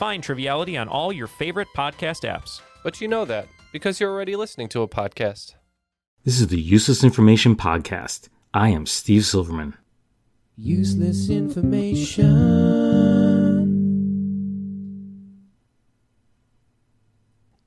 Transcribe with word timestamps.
Find 0.00 0.22
Triviality 0.22 0.78
on 0.78 0.88
all 0.88 1.12
your 1.12 1.26
favorite 1.26 1.68
podcast 1.76 2.26
apps. 2.26 2.62
but 2.82 3.02
you 3.02 3.06
know 3.06 3.26
that 3.26 3.46
because 3.70 4.00
you're 4.00 4.10
already 4.10 4.34
listening 4.34 4.66
to 4.70 4.80
a 4.80 4.88
podcast. 4.88 5.56
This 6.24 6.40
is 6.40 6.46
the 6.46 6.58
Useless 6.58 7.04
Information 7.04 7.54
Podcast. 7.54 8.30
I 8.54 8.70
am 8.70 8.86
Steve 8.86 9.26
Silverman. 9.26 9.74
Useless 10.56 11.28
information. 11.28 12.24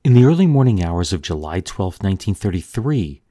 In 0.02 0.14
the 0.14 0.24
early 0.24 0.48
morning 0.48 0.82
hours 0.82 1.12
of 1.12 1.22
July 1.22 1.60
12, 1.60 2.02
1933, 2.02 3.22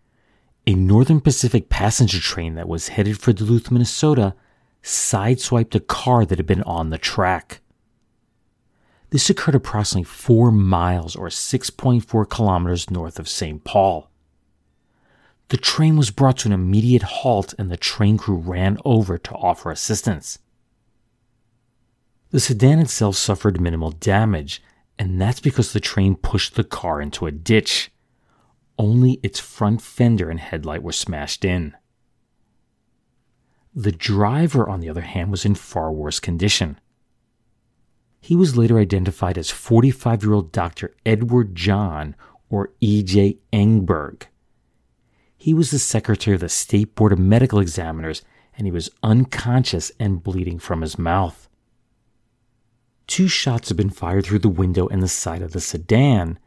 a 0.66 0.74
Northern 0.76 1.20
Pacific 1.20 1.68
passenger 1.68 2.22
train 2.22 2.56
that 2.56 2.70
was 2.70 2.88
headed 2.88 3.20
for 3.20 3.34
Duluth, 3.34 3.70
Minnesota, 3.70 4.34
sideswiped 4.82 5.76
a 5.76 5.82
car 5.82 6.26
that 6.26 6.40
had 6.40 6.48
been 6.48 6.64
on 6.64 6.90
the 6.90 6.98
track. 6.98 7.60
This 9.14 9.30
occurred 9.30 9.54
approximately 9.54 10.06
4 10.06 10.52
miles 10.52 11.16
or 11.16 11.28
6.4 11.28 12.28
kilometers 12.28 12.90
north 12.90 13.20
of 13.20 13.30
St. 13.30 13.64
Paul. 13.64 14.10
The 15.50 15.58
train 15.58 15.98
was 15.98 16.10
brought 16.10 16.40
to 16.40 16.48
an 16.48 16.52
immediate 16.52 17.04
halt 17.04 17.54
and 17.60 17.70
the 17.70 17.78
train 17.78 18.18
crew 18.18 18.38
ran 18.38 18.80
over 18.84 19.20
to 19.20 19.36
offer 19.36 19.70
assistance. 19.70 20.40
The 22.32 22.40
sedan 22.40 22.80
itself 22.80 23.16
suffered 23.16 23.62
minimal 23.62 23.92
damage, 23.92 24.64
and 24.98 25.22
that's 25.22 25.40
because 25.40 25.74
the 25.74 25.80
train 25.80 26.16
pushed 26.16 26.56
the 26.56 26.64
car 26.64 27.00
into 27.00 27.28
a 27.28 27.32
ditch. 27.32 27.92
Only 28.80 29.20
its 29.22 29.40
front 29.40 29.84
fender 29.84 30.32
and 30.32 30.40
headlight 30.40 30.82
were 30.82 30.92
smashed 30.92 31.46
in. 31.46 31.76
The 33.76 33.92
driver, 33.92 34.68
on 34.68 34.80
the 34.80 34.90
other 34.90 35.02
hand, 35.02 35.30
was 35.30 35.46
in 35.46 35.54
far 35.54 35.92
worse 35.92 36.20
condition. 36.20 36.80
He 38.24 38.38
was 38.38 38.56
later 38.56 38.80
identified 38.80 39.38
as 39.38 39.50
45 39.50 40.24
year 40.24 40.32
old 40.32 40.54
Dr. 40.54 40.96
Edward 41.06 41.56
John, 41.56 42.16
or 42.50 42.72
E.J. 42.80 43.36
Engberg. 43.52 44.28
He 45.36 45.54
was 45.54 45.72
the 45.72 45.78
secretary 45.80 46.36
of 46.36 46.40
the 46.40 46.48
State 46.48 46.96
Board 46.96 47.12
of 47.12 47.20
Medical 47.20 47.60
Examiners, 47.60 48.22
and 48.58 48.66
he 48.66 48.72
was 48.72 48.90
unconscious 49.04 49.92
and 50.00 50.24
bleeding 50.24 50.58
from 50.58 50.80
his 50.80 50.98
mouth. 50.98 51.50
Two 53.08 53.28
shots 53.28 53.68
had 53.68 53.76
been 53.76 53.90
fired 53.90 54.26
through 54.26 54.40
the 54.40 54.48
window 54.48 54.88
and 54.88 55.04
the 55.04 55.10
side 55.10 55.42
of 55.42 55.52
the 55.52 55.60
sedan, 55.60 56.40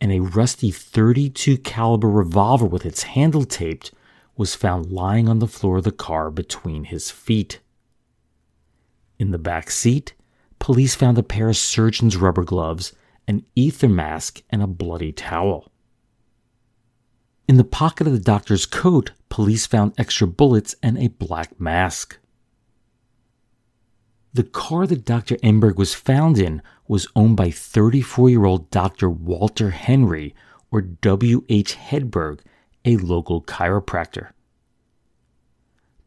and 0.00 0.12
a 0.12 0.20
rusty 0.20 0.70
32 0.70 1.58
caliber 1.58 2.08
revolver 2.08 2.66
with 2.66 2.86
its 2.86 3.02
handle 3.02 3.44
taped 3.44 3.90
was 4.36 4.54
found 4.54 4.92
lying 4.92 5.28
on 5.28 5.40
the 5.40 5.48
floor 5.48 5.78
of 5.78 5.84
the 5.84 5.90
car 5.90 6.30
between 6.30 6.84
his 6.84 7.10
feet. 7.10 7.58
In 9.18 9.32
the 9.32 9.38
back 9.38 9.68
seat, 9.68 10.14
police 10.64 10.94
found 10.94 11.18
a 11.18 11.22
pair 11.22 11.50
of 11.50 11.56
surgeon's 11.58 12.16
rubber 12.16 12.42
gloves, 12.42 12.94
an 13.28 13.44
ether 13.54 13.86
mask, 13.86 14.42
and 14.48 14.62
a 14.62 14.66
bloody 14.66 15.12
towel. 15.12 15.70
In 17.46 17.58
the 17.58 17.64
pocket 17.64 18.06
of 18.06 18.14
the 18.14 18.18
doctor's 18.18 18.64
coat, 18.64 19.10
police 19.28 19.66
found 19.66 19.92
extra 19.98 20.26
bullets 20.26 20.74
and 20.82 20.96
a 20.96 21.08
black 21.08 21.60
mask. 21.60 22.18
The 24.32 24.42
car 24.42 24.86
that 24.86 25.04
Dr. 25.04 25.36
Engberg 25.42 25.76
was 25.76 25.92
found 25.92 26.38
in 26.38 26.62
was 26.88 27.08
owned 27.14 27.36
by 27.36 27.50
34 27.50 28.30
year 28.30 28.46
old 28.46 28.70
Dr. 28.70 29.10
Walter 29.10 29.68
Henry, 29.68 30.34
or 30.70 30.80
W.H. 30.80 31.76
Hedberg, 31.76 32.40
a 32.86 32.96
local 32.96 33.42
chiropractor. 33.42 34.30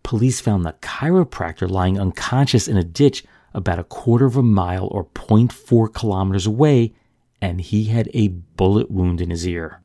Police 0.02 0.42
found 0.42 0.66
the 0.66 0.74
chiropractor 0.82 1.70
lying 1.70 2.00
unconscious 2.00 2.68
in 2.68 2.76
a 2.76 2.84
ditch 2.84 3.24
about 3.58 3.80
a 3.80 3.84
quarter 3.84 4.28
of 4.28 4.38
a 4.38 4.44
mile 4.44 4.88
or 4.92 5.04
0.4 5.04 5.92
kilometers 5.92 6.46
away, 6.46 6.94
and 7.42 7.60
he 7.60 7.86
had 7.86 8.08
a 8.14 8.28
bullet 8.28 8.92
wound 8.92 9.20
in 9.20 9.32
his 9.32 9.48
ear. 9.48 9.82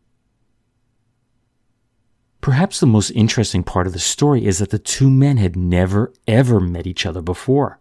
Perhaps 2.43 2.81
the 2.81 2.87
most 2.87 3.11
interesting 3.11 3.63
part 3.63 3.87
of 3.87 3.95
the 3.95 3.99
story 3.99 4.45
is 4.45 4.59
that 4.59 4.71
the 4.71 4.79
two 4.79 5.09
men 5.09 5.39
had 5.39 5.57
never 5.57 6.13
ever 6.29 6.61
met 6.61 6.87
each 6.87 7.07
other 7.07 7.23
before. 7.23 7.79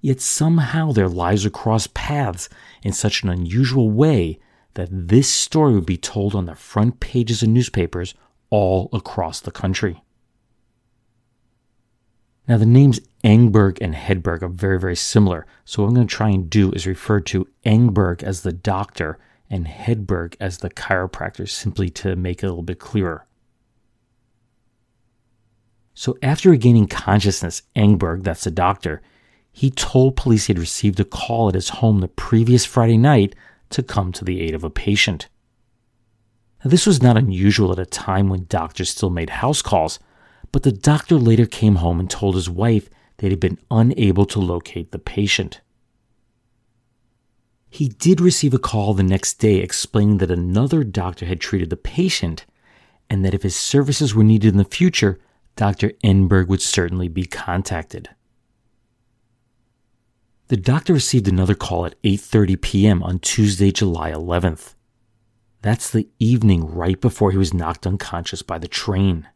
Yet 0.00 0.20
somehow 0.20 0.92
their 0.92 1.08
lives 1.08 1.44
would 1.44 1.52
cross 1.52 1.86
paths 1.86 2.48
in 2.82 2.92
such 2.92 3.22
an 3.22 3.28
unusual 3.28 3.90
way 3.90 4.40
that 4.74 4.88
this 4.90 5.28
story 5.28 5.74
would 5.74 5.86
be 5.86 5.98
told 5.98 6.34
on 6.34 6.46
the 6.46 6.54
front 6.54 6.98
pages 7.00 7.42
of 7.42 7.48
newspapers 7.50 8.14
all 8.48 8.88
across 8.92 9.40
the 9.40 9.52
country. 9.52 10.02
Now, 12.50 12.58
the 12.58 12.66
names 12.66 12.98
Engberg 13.22 13.78
and 13.80 13.94
Hedberg 13.94 14.42
are 14.42 14.48
very, 14.48 14.76
very 14.80 14.96
similar, 14.96 15.46
so 15.64 15.84
what 15.84 15.88
I'm 15.90 15.94
going 15.94 16.08
to 16.08 16.12
try 16.12 16.30
and 16.30 16.50
do 16.50 16.72
is 16.72 16.84
refer 16.84 17.20
to 17.20 17.46
Engberg 17.64 18.24
as 18.24 18.42
the 18.42 18.52
doctor 18.52 19.20
and 19.48 19.68
Hedberg 19.68 20.34
as 20.40 20.58
the 20.58 20.68
chiropractor 20.68 21.48
simply 21.48 21.90
to 21.90 22.16
make 22.16 22.42
it 22.42 22.46
a 22.46 22.48
little 22.48 22.64
bit 22.64 22.80
clearer. 22.80 23.24
So, 25.94 26.18
after 26.24 26.50
regaining 26.50 26.88
consciousness, 26.88 27.62
Engberg, 27.76 28.24
that's 28.24 28.42
the 28.42 28.50
doctor, 28.50 29.00
he 29.52 29.70
told 29.70 30.16
police 30.16 30.46
he 30.46 30.52
had 30.52 30.58
received 30.58 30.98
a 30.98 31.04
call 31.04 31.50
at 31.50 31.54
his 31.54 31.68
home 31.68 32.00
the 32.00 32.08
previous 32.08 32.64
Friday 32.64 32.98
night 32.98 33.36
to 33.68 33.80
come 33.80 34.10
to 34.10 34.24
the 34.24 34.40
aid 34.40 34.54
of 34.56 34.64
a 34.64 34.70
patient. 34.70 35.28
Now, 36.64 36.70
this 36.70 36.84
was 36.84 37.00
not 37.00 37.16
unusual 37.16 37.70
at 37.70 37.78
a 37.78 37.86
time 37.86 38.28
when 38.28 38.46
doctors 38.48 38.90
still 38.90 39.10
made 39.10 39.30
house 39.30 39.62
calls, 39.62 40.00
but 40.52 40.62
the 40.62 40.72
doctor 40.72 41.16
later 41.16 41.46
came 41.46 41.76
home 41.76 42.00
and 42.00 42.10
told 42.10 42.34
his 42.34 42.50
wife 42.50 42.88
that 43.16 43.26
he 43.26 43.30
had 43.30 43.40
been 43.40 43.58
unable 43.70 44.26
to 44.26 44.40
locate 44.40 44.90
the 44.90 44.98
patient. 44.98 45.60
He 47.68 47.88
did 47.88 48.20
receive 48.20 48.52
a 48.52 48.58
call 48.58 48.94
the 48.94 49.02
next 49.02 49.34
day 49.34 49.56
explaining 49.56 50.18
that 50.18 50.30
another 50.30 50.82
doctor 50.82 51.26
had 51.26 51.40
treated 51.40 51.70
the 51.70 51.76
patient 51.76 52.44
and 53.08 53.24
that 53.24 53.34
if 53.34 53.42
his 53.42 53.56
services 53.56 54.14
were 54.14 54.24
needed 54.24 54.52
in 54.52 54.58
the 54.58 54.64
future, 54.64 55.18
Dr. 55.56 55.90
Engberg 56.02 56.48
would 56.48 56.62
certainly 56.62 57.08
be 57.08 57.24
contacted. 57.24 58.08
The 60.48 60.56
doctor 60.56 60.92
received 60.92 61.28
another 61.28 61.54
call 61.54 61.86
at 61.86 62.00
8:30 62.02 62.60
p.m. 62.60 63.02
on 63.04 63.20
Tuesday, 63.20 63.70
July 63.70 64.10
11th. 64.10 64.74
That's 65.62 65.90
the 65.90 66.08
evening 66.18 66.66
right 66.66 67.00
before 67.00 67.30
he 67.30 67.36
was 67.36 67.54
knocked 67.54 67.86
unconscious 67.86 68.42
by 68.42 68.58
the 68.58 68.66
train. 68.66 69.28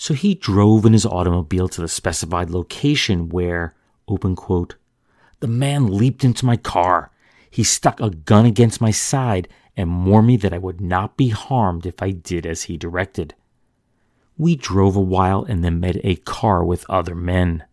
So 0.00 0.14
he 0.14 0.36
drove 0.36 0.86
in 0.86 0.92
his 0.92 1.04
automobile 1.04 1.68
to 1.70 1.80
the 1.80 1.88
specified 1.88 2.50
location 2.50 3.28
where, 3.28 3.74
open 4.06 4.36
quote, 4.36 4.76
the 5.40 5.48
man 5.48 5.88
leaped 5.88 6.22
into 6.22 6.46
my 6.46 6.56
car. 6.56 7.10
He 7.50 7.64
stuck 7.64 8.00
a 8.00 8.10
gun 8.10 8.46
against 8.46 8.80
my 8.80 8.92
side 8.92 9.48
and 9.76 10.06
warned 10.06 10.28
me 10.28 10.36
that 10.36 10.54
I 10.54 10.58
would 10.58 10.80
not 10.80 11.16
be 11.16 11.30
harmed 11.30 11.84
if 11.84 12.00
I 12.00 12.12
did 12.12 12.46
as 12.46 12.62
he 12.62 12.76
directed. 12.76 13.34
We 14.36 14.54
drove 14.54 14.94
a 14.94 15.00
while 15.00 15.42
and 15.42 15.64
then 15.64 15.80
met 15.80 15.96
a 16.04 16.14
car 16.14 16.64
with 16.64 16.88
other 16.88 17.16
men. 17.16 17.64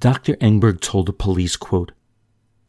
Dr. 0.00 0.34
Engberg 0.36 0.80
told 0.80 1.06
the 1.06 1.12
police, 1.12 1.56
quote, 1.56 1.92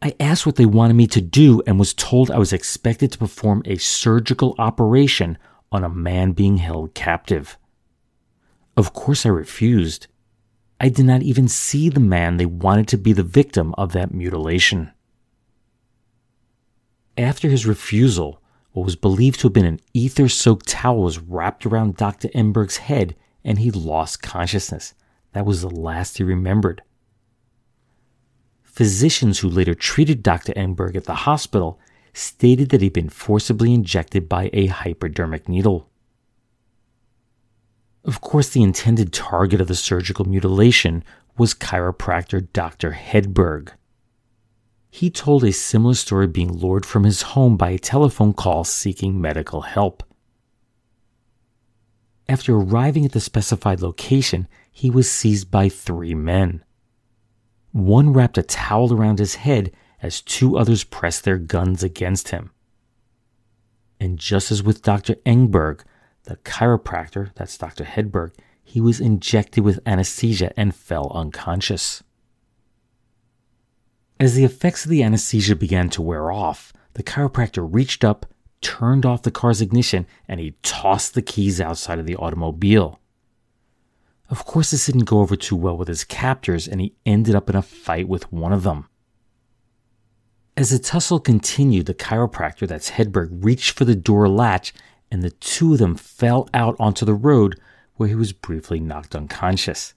I 0.01 0.15
asked 0.19 0.45
what 0.45 0.57
they 0.57 0.65
wanted 0.65 0.95
me 0.95 1.07
to 1.07 1.21
do 1.21 1.61
and 1.65 1.79
was 1.79 1.93
told 1.93 2.29
I 2.29 2.39
was 2.39 2.51
expected 2.51 3.13
to 3.13 3.17
perform 3.17 3.61
a 3.63 3.77
surgical 3.77 4.53
operation 4.59 5.37
on 5.71 5.85
a 5.85 5.89
man 5.89 6.33
being 6.33 6.57
held 6.57 6.93
captive. 6.93 7.57
Of 8.79 8.93
course, 8.93 9.25
I 9.25 9.29
refused. 9.29 10.07
I 10.79 10.87
did 10.87 11.05
not 11.05 11.21
even 11.21 11.49
see 11.49 11.89
the 11.89 11.99
man 11.99 12.37
they 12.37 12.45
wanted 12.45 12.87
to 12.87 12.97
be 12.97 13.11
the 13.11 13.23
victim 13.23 13.75
of 13.77 13.91
that 13.91 14.13
mutilation. 14.13 14.93
After 17.17 17.49
his 17.49 17.65
refusal, 17.65 18.41
what 18.71 18.85
was 18.85 18.95
believed 18.95 19.41
to 19.41 19.47
have 19.47 19.53
been 19.53 19.65
an 19.65 19.81
ether 19.93 20.29
soaked 20.29 20.65
towel 20.69 21.03
was 21.03 21.19
wrapped 21.19 21.65
around 21.65 21.97
Dr. 21.97 22.29
Engberg's 22.29 22.77
head 22.77 23.17
and 23.43 23.59
he 23.59 23.69
lost 23.69 24.21
consciousness. 24.21 24.93
That 25.33 25.45
was 25.45 25.61
the 25.61 25.69
last 25.69 26.17
he 26.17 26.23
remembered. 26.23 26.81
Physicians 28.63 29.39
who 29.39 29.49
later 29.49 29.75
treated 29.75 30.23
Dr. 30.23 30.53
Enberg 30.53 30.95
at 30.95 31.03
the 31.03 31.27
hospital 31.27 31.81
stated 32.13 32.69
that 32.69 32.81
he'd 32.81 32.93
been 32.93 33.09
forcibly 33.09 33.73
injected 33.73 34.29
by 34.29 34.49
a 34.53 34.67
hypodermic 34.67 35.49
needle. 35.49 35.88
Of 38.03 38.21
course, 38.21 38.49
the 38.49 38.63
intended 38.63 39.11
target 39.11 39.61
of 39.61 39.67
the 39.67 39.75
surgical 39.75 40.25
mutilation 40.25 41.03
was 41.37 41.53
chiropractor 41.53 42.51
Dr. 42.53 42.91
Hedberg. 42.91 43.71
he 44.89 45.09
told 45.09 45.43
a 45.43 45.51
similar 45.51 45.93
story 45.93 46.27
being 46.27 46.51
lured 46.51 46.85
from 46.85 47.03
his 47.03 47.21
home 47.21 47.55
by 47.55 47.69
a 47.69 47.77
telephone 47.79 48.33
call 48.33 48.63
seeking 48.63 49.21
medical 49.21 49.61
help. 49.61 50.03
After 52.27 52.55
arriving 52.55 53.05
at 53.05 53.11
the 53.11 53.19
specified 53.19 53.81
location, 53.81 54.47
he 54.71 54.89
was 54.89 55.09
seized 55.09 55.51
by 55.51 55.69
three 55.69 56.15
men. 56.15 56.63
One 57.71 58.13
wrapped 58.13 58.37
a 58.37 58.43
towel 58.43 58.93
around 58.93 59.19
his 59.19 59.35
head 59.35 59.71
as 60.01 60.21
two 60.21 60.57
others 60.57 60.83
pressed 60.83 61.23
their 61.23 61.37
guns 61.37 61.83
against 61.83 62.29
him. 62.29 62.51
And 63.99 64.17
just 64.17 64.51
as 64.51 64.63
with 64.63 64.81
Dr. 64.81 65.15
Engberg, 65.25 65.81
the 66.29 66.37
chiropractor, 66.37 67.31
that's 67.33 67.57
Dr. 67.57 67.83
Hedberg, 67.83 68.33
he 68.63 68.79
was 68.79 68.99
injected 69.01 69.63
with 69.63 69.79
anesthesia 69.85 70.53
and 70.55 70.75
fell 70.75 71.11
unconscious. 71.13 72.03
As 74.19 74.35
the 74.35 74.43
effects 74.43 74.85
of 74.85 74.91
the 74.91 75.01
anesthesia 75.01 75.55
began 75.55 75.89
to 75.89 76.03
wear 76.03 76.31
off, 76.31 76.71
the 76.93 77.01
chiropractor 77.01 77.67
reached 77.67 78.03
up, 78.03 78.27
turned 78.61 79.07
off 79.07 79.23
the 79.23 79.31
car's 79.31 79.59
ignition, 79.59 80.05
and 80.27 80.39
he 80.39 80.53
tossed 80.61 81.15
the 81.15 81.23
keys 81.23 81.59
outside 81.59 81.97
of 81.97 82.05
the 82.05 82.17
automobile. 82.17 82.99
Of 84.29 84.45
course, 84.45 84.69
this 84.69 84.85
didn't 84.85 85.05
go 85.05 85.21
over 85.21 85.35
too 85.35 85.55
well 85.55 85.77
with 85.77 85.87
his 85.87 86.03
captors, 86.03 86.67
and 86.67 86.79
he 86.79 86.93
ended 87.07 87.33
up 87.33 87.49
in 87.49 87.55
a 87.55 87.63
fight 87.63 88.07
with 88.07 88.31
one 88.31 88.53
of 88.53 88.61
them. 88.61 88.87
As 90.55 90.69
the 90.69 90.77
tussle 90.77 91.19
continued, 91.19 91.87
the 91.87 91.95
chiropractor, 91.95 92.67
that's 92.67 92.91
Hedberg, 92.91 93.29
reached 93.43 93.71
for 93.71 93.85
the 93.85 93.95
door 93.95 94.29
latch, 94.29 94.73
and 95.11 95.23
the 95.23 95.31
two 95.31 95.73
of 95.73 95.79
them 95.79 95.95
fell 95.95 96.47
out 96.53 96.75
onto 96.79 97.05
the 97.05 97.13
road 97.13 97.59
where 97.95 98.09
he 98.09 98.15
was 98.15 98.33
briefly 98.33 98.79
knocked 98.79 99.15
unconscious. 99.15 99.93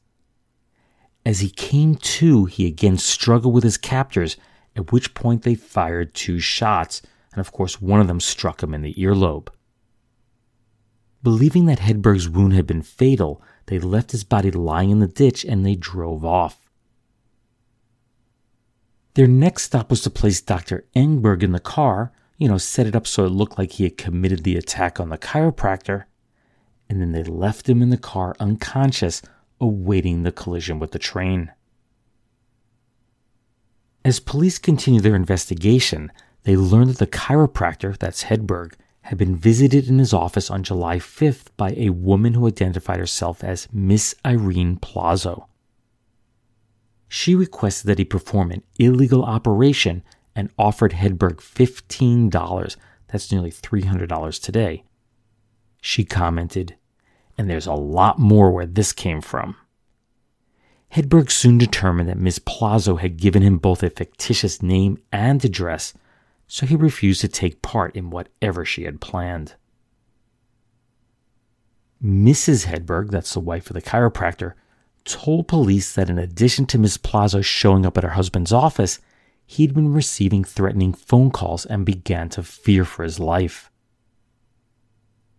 As 1.24 1.40
he 1.40 1.50
came 1.50 1.94
to, 1.96 2.46
he 2.46 2.66
again 2.66 2.98
struggled 2.98 3.54
with 3.54 3.64
his 3.64 3.76
captors, 3.76 4.36
at 4.74 4.90
which 4.90 5.14
point 5.14 5.42
they 5.42 5.54
fired 5.54 6.14
two 6.14 6.40
shots, 6.40 7.02
and 7.32 7.40
of 7.40 7.52
course, 7.52 7.80
one 7.80 8.00
of 8.00 8.08
them 8.08 8.20
struck 8.20 8.62
him 8.62 8.74
in 8.74 8.82
the 8.82 8.94
earlobe. 8.94 9.48
Believing 11.22 11.66
that 11.66 11.78
Hedberg's 11.78 12.28
wound 12.28 12.54
had 12.54 12.66
been 12.66 12.82
fatal, 12.82 13.40
they 13.66 13.78
left 13.78 14.10
his 14.10 14.24
body 14.24 14.50
lying 14.50 14.90
in 14.90 14.98
the 14.98 15.06
ditch 15.06 15.44
and 15.44 15.64
they 15.64 15.76
drove 15.76 16.24
off. 16.24 16.58
Their 19.14 19.28
next 19.28 19.64
stop 19.64 19.90
was 19.90 20.00
to 20.02 20.10
place 20.10 20.40
Dr. 20.40 20.86
Engberg 20.96 21.42
in 21.42 21.52
the 21.52 21.60
car, 21.60 22.12
you 22.42 22.48
know, 22.48 22.58
set 22.58 22.88
it 22.88 22.96
up 22.96 23.06
so 23.06 23.24
it 23.24 23.28
looked 23.28 23.56
like 23.56 23.70
he 23.70 23.84
had 23.84 23.96
committed 23.96 24.42
the 24.42 24.56
attack 24.56 24.98
on 24.98 25.10
the 25.10 25.16
chiropractor, 25.16 26.06
and 26.88 27.00
then 27.00 27.12
they 27.12 27.22
left 27.22 27.68
him 27.68 27.80
in 27.80 27.90
the 27.90 27.96
car 27.96 28.34
unconscious 28.40 29.22
awaiting 29.60 30.24
the 30.24 30.32
collision 30.32 30.80
with 30.80 30.90
the 30.90 30.98
train. 30.98 31.52
As 34.04 34.18
police 34.18 34.58
continue 34.58 35.00
their 35.00 35.14
investigation, 35.14 36.10
they 36.42 36.56
learned 36.56 36.90
that 36.90 36.98
the 36.98 37.06
chiropractor, 37.06 37.96
that's 37.96 38.24
Hedberg, 38.24 38.72
had 39.02 39.18
been 39.18 39.36
visited 39.36 39.86
in 39.86 40.00
his 40.00 40.12
office 40.12 40.50
on 40.50 40.64
July 40.64 40.96
5th 40.96 41.46
by 41.56 41.74
a 41.76 41.90
woman 41.90 42.34
who 42.34 42.48
identified 42.48 42.98
herself 42.98 43.44
as 43.44 43.68
Miss 43.72 44.16
Irene 44.26 44.78
Plazo. 44.78 45.46
She 47.06 47.36
requested 47.36 47.86
that 47.86 47.98
he 47.98 48.04
perform 48.04 48.50
an 48.50 48.64
illegal 48.80 49.22
operation 49.22 50.02
and 50.34 50.50
offered 50.58 50.92
Hedberg 50.92 51.36
$15. 51.36 52.76
That's 53.08 53.32
nearly 53.32 53.50
$300 53.50 54.42
today. 54.42 54.84
She 55.80 56.04
commented, 56.04 56.76
and 57.36 57.50
there's 57.50 57.66
a 57.66 57.74
lot 57.74 58.18
more 58.18 58.50
where 58.50 58.66
this 58.66 58.92
came 58.92 59.20
from. 59.20 59.56
Hedberg 60.94 61.30
soon 61.30 61.58
determined 61.58 62.08
that 62.08 62.18
Miss 62.18 62.38
Plazo 62.38 63.00
had 63.00 63.16
given 63.16 63.42
him 63.42 63.58
both 63.58 63.82
a 63.82 63.90
fictitious 63.90 64.62
name 64.62 64.98
and 65.10 65.42
address, 65.44 65.94
so 66.46 66.66
he 66.66 66.76
refused 66.76 67.22
to 67.22 67.28
take 67.28 67.62
part 67.62 67.96
in 67.96 68.10
whatever 68.10 68.64
she 68.64 68.84
had 68.84 69.00
planned. 69.00 69.54
Mrs. 72.04 72.66
Hedberg, 72.66 73.10
that's 73.10 73.32
the 73.32 73.40
wife 73.40 73.70
of 73.70 73.74
the 73.74 73.82
chiropractor, 73.82 74.52
told 75.04 75.48
police 75.48 75.94
that 75.94 76.10
in 76.10 76.18
addition 76.18 76.66
to 76.66 76.78
Miss 76.78 76.98
Plazo 76.98 77.42
showing 77.44 77.86
up 77.86 77.96
at 77.96 78.04
her 78.04 78.10
husband's 78.10 78.52
office, 78.52 79.00
he'd 79.52 79.74
been 79.74 79.92
receiving 79.92 80.44
threatening 80.44 80.94
phone 80.94 81.30
calls 81.30 81.66
and 81.66 81.84
began 81.84 82.30
to 82.30 82.42
fear 82.42 82.86
for 82.86 83.02
his 83.02 83.20
life. 83.20 83.70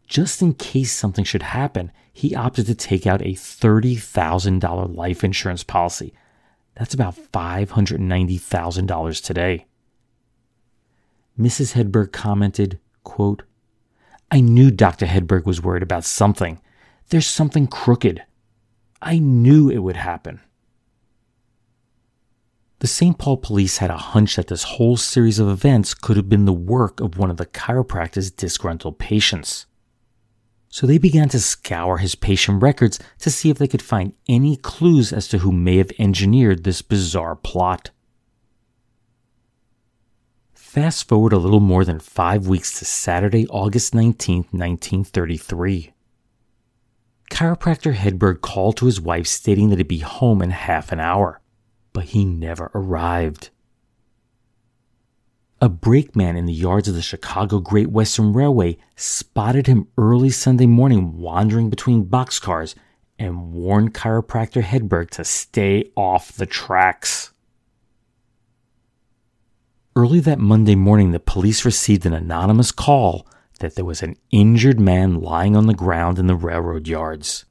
Just 0.08 0.40
in 0.42 0.54
case 0.54 0.92
something 0.92 1.26
should 1.26 1.42
happen, 1.42 1.92
he 2.12 2.36
opted 2.36 2.68
to 2.68 2.76
take 2.76 3.08
out 3.08 3.24
a 3.24 3.34
$30,000 3.34 4.96
life 4.96 5.24
insurance 5.24 5.64
policy. 5.64 6.14
That's 6.76 6.94
about 6.94 7.16
$590,000 7.16 9.24
today. 9.24 9.66
Mrs. 11.40 11.74
Hedberg 11.74 12.12
commented, 12.12 12.78
quote, 13.04 13.42
I 14.30 14.42
knew 14.42 14.70
Dr. 14.70 15.08
Hedberg 15.08 15.46
was 15.46 15.64
worried 15.64 15.82
about 15.82 16.06
something. 16.06 16.62
There's 17.10 17.26
something 17.26 17.66
crooked. 17.66 18.22
I 19.02 19.18
knew 19.18 19.70
it 19.70 19.80
would 19.80 19.96
happen. 19.96 20.40
The 22.84 22.88
St. 22.88 23.18
Paul 23.18 23.38
police 23.38 23.78
had 23.80 23.90
a 23.90 23.98
hunch 23.98 24.36
that 24.36 24.50
this 24.50 24.64
whole 24.64 24.98
series 24.98 25.40
of 25.40 25.50
events 25.50 25.96
could 25.96 26.18
have 26.18 26.30
been 26.30 26.46
the 26.46 26.54
work 26.54 27.00
of 27.00 27.18
one 27.18 27.32
of 27.32 27.38
the 27.38 27.48
chiropractor's 27.48 28.30
disgruntled 28.30 29.00
patients 29.00 29.66
so 30.74 30.88
they 30.88 30.98
began 30.98 31.30
to 31.30 31.40
scour 31.40 32.00
his 32.00 32.16
patient 32.16 32.64
records 32.64 32.98
to 33.20 33.30
see 33.30 33.52
if 33.52 33.60
they 33.60 33.68
could 33.68 33.84
find 33.84 34.12
any 34.28 34.56
clues 34.56 35.14
as 35.14 35.28
to 35.28 35.38
who 35.38 35.52
may 35.52 35.78
have 35.78 35.92
engineered 36.00 36.64
this 36.64 36.82
bizarre 36.82 37.36
plot. 37.36 37.92
Fast 40.56 41.08
forward 41.08 41.32
a 41.32 41.38
little 41.38 41.60
more 41.60 41.86
than 41.86 42.00
five 42.00 42.48
weeks 42.48 42.80
to 42.80 42.86
Saturday, 42.86 43.46
August 43.50 43.94
19, 43.94 44.46
1933. 44.50 45.94
Chiropractor 47.30 47.94
Hedberg 47.94 48.42
called 48.42 48.76
to 48.78 48.88
his 48.88 49.00
wife 49.00 49.28
stating 49.28 49.70
that 49.70 49.78
he'd 49.78 49.88
be 49.88 50.00
home 50.00 50.42
in 50.42 50.50
half 50.50 50.92
an 50.92 51.00
hour, 51.00 51.40
but 51.94 52.06
he 52.06 52.26
never 52.26 52.72
arrived. 52.74 53.52
A 55.62 55.70
brakeman 55.70 56.36
in 56.36 56.46
the 56.46 56.54
yards 56.54 56.90
of 56.90 56.96
the 56.96 57.02
Chicago 57.02 57.60
Great 57.60 57.90
Western 57.90 58.34
Railway 58.34 58.78
spotted 58.98 59.68
him 59.68 59.88
early 59.98 60.30
Sunday 60.30 60.66
morning 60.66 61.18
wandering 61.18 61.70
between 61.70 62.06
boxcars 62.06 62.76
and 63.18 63.54
warned 63.54 63.94
chiropractor 63.94 64.62
Hedberg 64.62 65.10
to 65.12 65.24
stay 65.24 65.90
off 65.96 66.34
the 66.34 66.46
tracks. 66.46 67.32
Early 69.96 70.20
that 70.22 70.40
Monday 70.40 70.76
morning, 70.76 71.12
the 71.12 71.20
police 71.20 71.64
received 71.64 72.06
an 72.06 72.14
anonymous 72.14 72.72
call 72.72 73.28
that 73.60 73.76
there 73.76 73.86
was 73.86 74.02
an 74.02 74.18
injured 74.32 74.80
man 74.80 75.22
lying 75.22 75.56
on 75.56 75.68
the 75.68 75.74
ground 75.74 76.20
in 76.20 76.28
the 76.28 76.36
railroad 76.36 76.88
yards. 76.88 77.46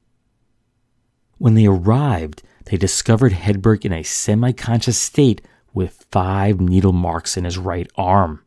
When 1.39 1.55
they 1.55 1.65
arrived, 1.65 2.43
they 2.65 2.77
discovered 2.77 3.33
Hedberg 3.33 3.85
in 3.85 3.93
a 3.93 4.03
semi 4.03 4.51
conscious 4.51 4.97
state 4.97 5.41
with 5.73 6.05
five 6.11 6.61
needle 6.61 6.93
marks 6.93 7.35
in 7.35 7.43
his 7.43 7.57
right 7.57 7.89
arm. 7.95 8.43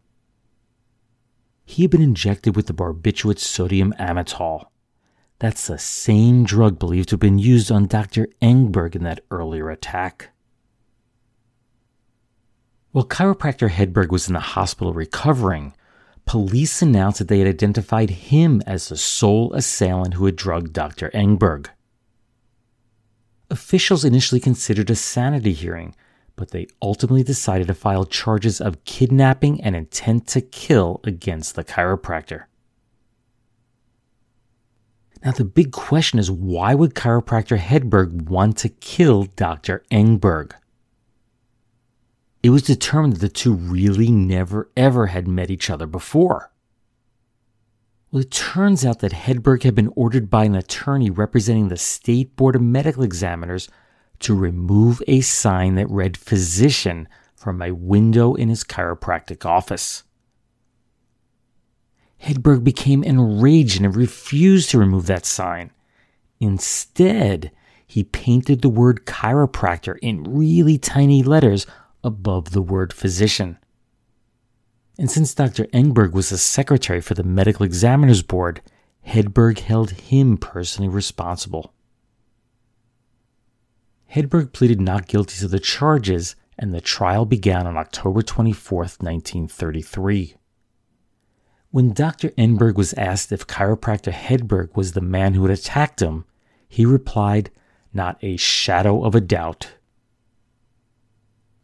He 1.64 1.82
had 1.82 1.90
been 1.90 2.02
injected 2.02 2.54
with 2.54 2.66
the 2.66 2.75
barbiturate 2.75 3.40
sodium 3.40 3.92
amytal. 3.99 4.66
That's 5.38 5.66
the 5.66 5.78
same 5.78 6.44
drug 6.44 6.78
believed 6.78 7.11
to 7.11 7.14
have 7.14 7.20
been 7.20 7.38
used 7.38 7.70
on 7.70 7.88
Dr. 7.88 8.28
Engberg 8.40 8.94
in 8.94 9.02
that 9.02 9.20
earlier 9.30 9.68
attack. 9.68 10.30
While 12.92 13.06
chiropractor 13.06 13.68
Hedberg 13.68 14.11
was 14.11 14.28
in 14.28 14.32
the 14.32 14.40
hospital 14.40 14.94
recovering, 14.94 15.75
police 16.25 16.80
announced 16.80 17.18
that 17.18 17.28
they 17.28 17.40
had 17.40 17.49
identified 17.49 18.08
him 18.08 18.62
as 18.66 18.88
the 18.88 18.96
sole 18.96 19.52
assailant 19.52 20.14
who 20.14 20.25
had 20.25 20.37
drugged 20.37 20.73
Dr. 20.73 21.11
Engberg. 21.11 21.68
Officials 23.50 24.04
initially 24.04 24.40
considered 24.40 24.90
a 24.90 24.96
sanity 24.96 25.52
hearing, 25.52 25.94
but 26.34 26.50
they 26.50 26.66
ultimately 26.82 27.22
decided 27.22 27.68
to 27.68 27.74
file 27.74 28.04
charges 28.04 28.60
of 28.60 28.84
kidnapping 28.84 29.60
and 29.60 29.76
intent 29.76 30.26
to 30.28 30.40
kill 30.40 31.00
against 31.04 31.54
the 31.54 31.64
chiropractor. 31.64 32.44
Now, 35.24 35.32
the 35.32 35.44
big 35.44 35.72
question 35.72 36.18
is 36.18 36.30
why 36.30 36.74
would 36.74 36.94
chiropractor 36.94 37.58
Hedberg 37.58 38.28
want 38.28 38.58
to 38.58 38.68
kill 38.68 39.24
Dr. 39.24 39.82
Engberg? 39.90 40.52
It 42.42 42.50
was 42.50 42.62
determined 42.62 43.14
that 43.14 43.20
the 43.20 43.28
two 43.28 43.54
really 43.54 44.10
never 44.10 44.70
ever 44.76 45.06
had 45.06 45.26
met 45.26 45.50
each 45.50 45.70
other 45.70 45.86
before. 45.86 46.52
Well, 48.16 48.23
it 48.23 48.30
turns 48.30 48.82
out 48.82 49.00
that 49.00 49.12
Hedberg 49.12 49.64
had 49.64 49.75
been 49.75 49.92
ordered 49.94 50.30
by 50.30 50.44
an 50.44 50.54
attorney 50.54 51.11
representing 51.11 51.68
the 51.68 51.76
State 51.76 52.35
Board 52.35 52.56
of 52.56 52.62
Medical 52.62 53.02
Examiners 53.02 53.68
to 54.20 54.35
remove 54.35 55.02
a 55.06 55.20
sign 55.20 55.75
that 55.75 55.90
read 55.90 56.16
physician 56.16 57.08
from 57.35 57.61
a 57.61 57.75
window 57.75 58.32
in 58.32 58.49
his 58.49 58.64
chiropractic 58.64 59.44
office. 59.44 60.04
Hedberg 62.23 62.64
became 62.64 63.04
enraged 63.04 63.82
and 63.82 63.94
refused 63.94 64.70
to 64.70 64.78
remove 64.78 65.04
that 65.08 65.26
sign. 65.26 65.70
Instead, 66.40 67.52
he 67.87 68.02
painted 68.02 68.62
the 68.62 68.70
word 68.70 69.04
chiropractor 69.04 69.99
in 70.00 70.25
really 70.25 70.78
tiny 70.78 71.23
letters 71.23 71.66
above 72.02 72.52
the 72.52 72.62
word 72.62 72.94
physician. 72.94 73.58
And 74.98 75.10
since 75.10 75.34
Dr. 75.34 75.64
Engberg 75.66 76.12
was 76.12 76.30
the 76.30 76.38
secretary 76.38 77.00
for 77.00 77.14
the 77.14 77.22
Medical 77.22 77.66
Examiners 77.66 78.22
Board, 78.22 78.62
Hedberg 79.06 79.58
held 79.58 79.90
him 79.90 80.36
personally 80.38 80.88
responsible. 80.88 81.72
Hedberg 84.14 84.52
pleaded 84.52 84.80
not 84.80 85.06
guilty 85.06 85.38
to 85.38 85.48
the 85.48 85.60
charges, 85.60 86.34
and 86.58 86.72
the 86.72 86.80
trial 86.80 87.26
began 87.26 87.66
on 87.66 87.76
October 87.76 88.22
24, 88.22 88.78
1933. 88.78 90.36
When 91.70 91.92
Dr. 91.92 92.30
Engberg 92.30 92.76
was 92.76 92.94
asked 92.94 93.32
if 93.32 93.46
chiropractor 93.46 94.12
Hedberg 94.12 94.74
was 94.74 94.92
the 94.92 95.02
man 95.02 95.34
who 95.34 95.42
had 95.42 95.50
attacked 95.50 96.00
him, 96.00 96.24
he 96.68 96.86
replied, 96.86 97.50
Not 97.92 98.16
a 98.22 98.38
shadow 98.38 99.04
of 99.04 99.14
a 99.14 99.20
doubt. 99.20 99.74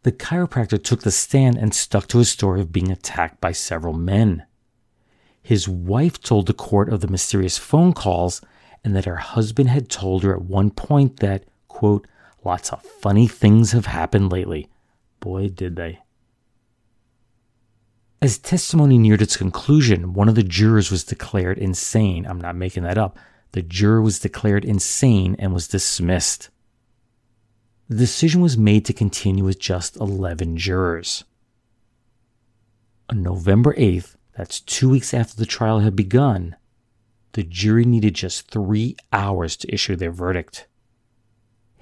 The 0.03 0.11
chiropractor 0.11 0.81
took 0.81 1.03
the 1.03 1.11
stand 1.11 1.57
and 1.57 1.73
stuck 1.73 2.07
to 2.07 2.17
his 2.19 2.29
story 2.29 2.59
of 2.61 2.73
being 2.73 2.91
attacked 2.91 3.39
by 3.39 3.53
several 3.53 3.93
men. 3.93 4.45
His 5.41 5.67
wife 5.67 6.21
told 6.21 6.45
the 6.45 6.53
court 6.53 6.89
of 6.89 7.01
the 7.01 7.07
mysterious 7.07 7.57
phone 7.57 7.93
calls 7.93 8.41
and 8.83 8.95
that 8.95 9.05
her 9.05 9.17
husband 9.17 9.69
had 9.69 9.89
told 9.89 10.23
her 10.23 10.33
at 10.33 10.43
one 10.43 10.71
point 10.71 11.19
that, 11.19 11.45
quote, 11.69 12.05
lots 12.43 12.71
of 12.71 12.81
funny 12.81 13.27
things 13.27 13.71
have 13.71 13.85
happened 13.85 14.31
lately. 14.31 14.69
Boy, 15.21 15.47
did 15.47 15.77
they. 15.77 15.99
As 18.21 18.37
testimony 18.37 18.97
neared 18.97 19.21
its 19.21 19.37
conclusion, 19.37 20.13
one 20.13 20.29
of 20.29 20.35
the 20.35 20.43
jurors 20.43 20.91
was 20.91 21.03
declared 21.03 21.57
insane. 21.57 22.25
I'm 22.25 22.39
not 22.39 22.55
making 22.55 22.83
that 22.83 22.97
up. 22.97 23.17
The 23.51 23.61
juror 23.61 24.01
was 24.01 24.19
declared 24.19 24.65
insane 24.65 25.35
and 25.39 25.53
was 25.53 25.67
dismissed. 25.67 26.49
The 27.89 27.97
decision 27.97 28.41
was 28.41 28.57
made 28.57 28.85
to 28.85 28.93
continue 28.93 29.43
with 29.43 29.59
just 29.59 29.97
11 29.97 30.57
jurors. 30.57 31.25
On 33.09 33.21
November 33.21 33.73
8th, 33.73 34.15
that's 34.37 34.61
two 34.61 34.89
weeks 34.89 35.13
after 35.13 35.35
the 35.35 35.45
trial 35.45 35.79
had 35.79 35.95
begun, 35.95 36.55
the 37.33 37.43
jury 37.43 37.83
needed 37.83 38.13
just 38.13 38.49
three 38.49 38.95
hours 39.11 39.57
to 39.57 39.73
issue 39.73 39.95
their 39.95 40.11
verdict. 40.11 40.67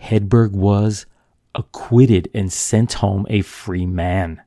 Hedberg 0.01 0.51
was 0.51 1.05
acquitted 1.53 2.29
and 2.34 2.51
sent 2.51 2.93
home 2.93 3.27
a 3.29 3.41
free 3.41 3.86
man. 3.86 4.41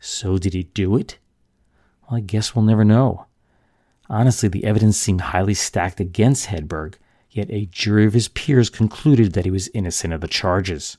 So, 0.00 0.38
did 0.38 0.54
he 0.54 0.64
do 0.64 0.96
it? 0.96 1.18
Well, 2.02 2.18
I 2.18 2.20
guess 2.20 2.54
we'll 2.54 2.64
never 2.64 2.84
know. 2.84 3.26
Honestly, 4.08 4.48
the 4.48 4.64
evidence 4.64 4.96
seemed 4.96 5.20
highly 5.20 5.54
stacked 5.54 6.00
against 6.00 6.46
Hedberg, 6.46 6.94
yet 7.32 7.50
a 7.50 7.66
jury 7.66 8.04
of 8.04 8.12
his 8.12 8.28
peers 8.28 8.70
concluded 8.70 9.32
that 9.32 9.44
he 9.44 9.50
was 9.50 9.70
innocent 9.74 10.12
of 10.12 10.20
the 10.20 10.28
charges. 10.28 10.98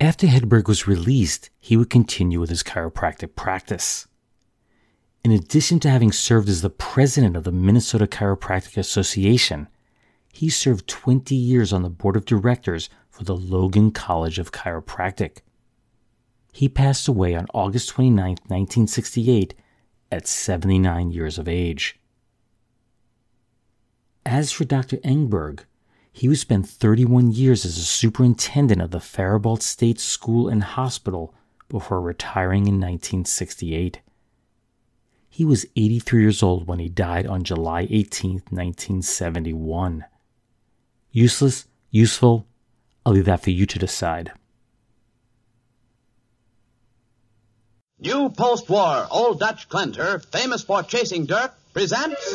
After 0.00 0.26
Hedberg 0.26 0.66
was 0.66 0.86
released, 0.86 1.50
he 1.58 1.76
would 1.76 1.90
continue 1.90 2.40
with 2.40 2.48
his 2.48 2.62
chiropractic 2.62 3.34
practice. 3.36 4.06
In 5.22 5.32
addition 5.32 5.78
to 5.80 5.90
having 5.90 6.12
served 6.12 6.48
as 6.48 6.62
the 6.62 6.70
president 6.70 7.36
of 7.36 7.44
the 7.44 7.52
Minnesota 7.52 8.06
Chiropractic 8.06 8.78
Association, 8.78 9.68
he 10.32 10.48
served 10.48 10.88
20 10.88 11.34
years 11.34 11.72
on 11.72 11.82
the 11.82 11.90
board 11.90 12.16
of 12.16 12.24
directors 12.24 12.88
for 13.10 13.24
the 13.24 13.36
Logan 13.36 13.90
College 13.90 14.38
of 14.38 14.52
Chiropractic. 14.52 15.38
He 16.52 16.68
passed 16.70 17.06
away 17.06 17.34
on 17.34 17.46
August 17.52 17.90
29, 17.90 18.30
1968, 18.46 19.54
at 20.10 20.26
79 20.26 21.10
years 21.10 21.38
of 21.38 21.46
age. 21.46 21.99
As 24.26 24.52
for 24.52 24.64
Dr. 24.64 24.98
Engberg, 24.98 25.60
he 26.12 26.28
would 26.28 26.38
spend 26.38 26.68
31 26.68 27.32
years 27.32 27.64
as 27.64 27.78
a 27.78 27.84
superintendent 27.84 28.82
of 28.82 28.90
the 28.90 29.00
Faribault 29.00 29.62
State 29.62 30.00
School 30.00 30.48
and 30.48 30.62
Hospital 30.62 31.34
before 31.68 32.00
retiring 32.00 32.66
in 32.66 32.74
1968. 32.74 34.00
He 35.28 35.44
was 35.44 35.66
83 35.76 36.20
years 36.20 36.42
old 36.42 36.66
when 36.66 36.80
he 36.80 36.88
died 36.88 37.26
on 37.26 37.44
July 37.44 37.86
18, 37.88 38.42
1971. 38.50 40.04
Useless, 41.12 41.66
useful, 41.90 42.46
I'll 43.06 43.14
leave 43.14 43.24
that 43.24 43.42
for 43.42 43.50
you 43.50 43.64
to 43.66 43.78
decide. 43.78 44.32
New 48.00 48.30
post-war 48.30 49.06
Old 49.10 49.40
Dutch 49.40 49.68
cleanser, 49.68 50.18
famous 50.18 50.62
for 50.62 50.82
chasing 50.82 51.26
dirt, 51.26 51.52
presents 51.72 52.34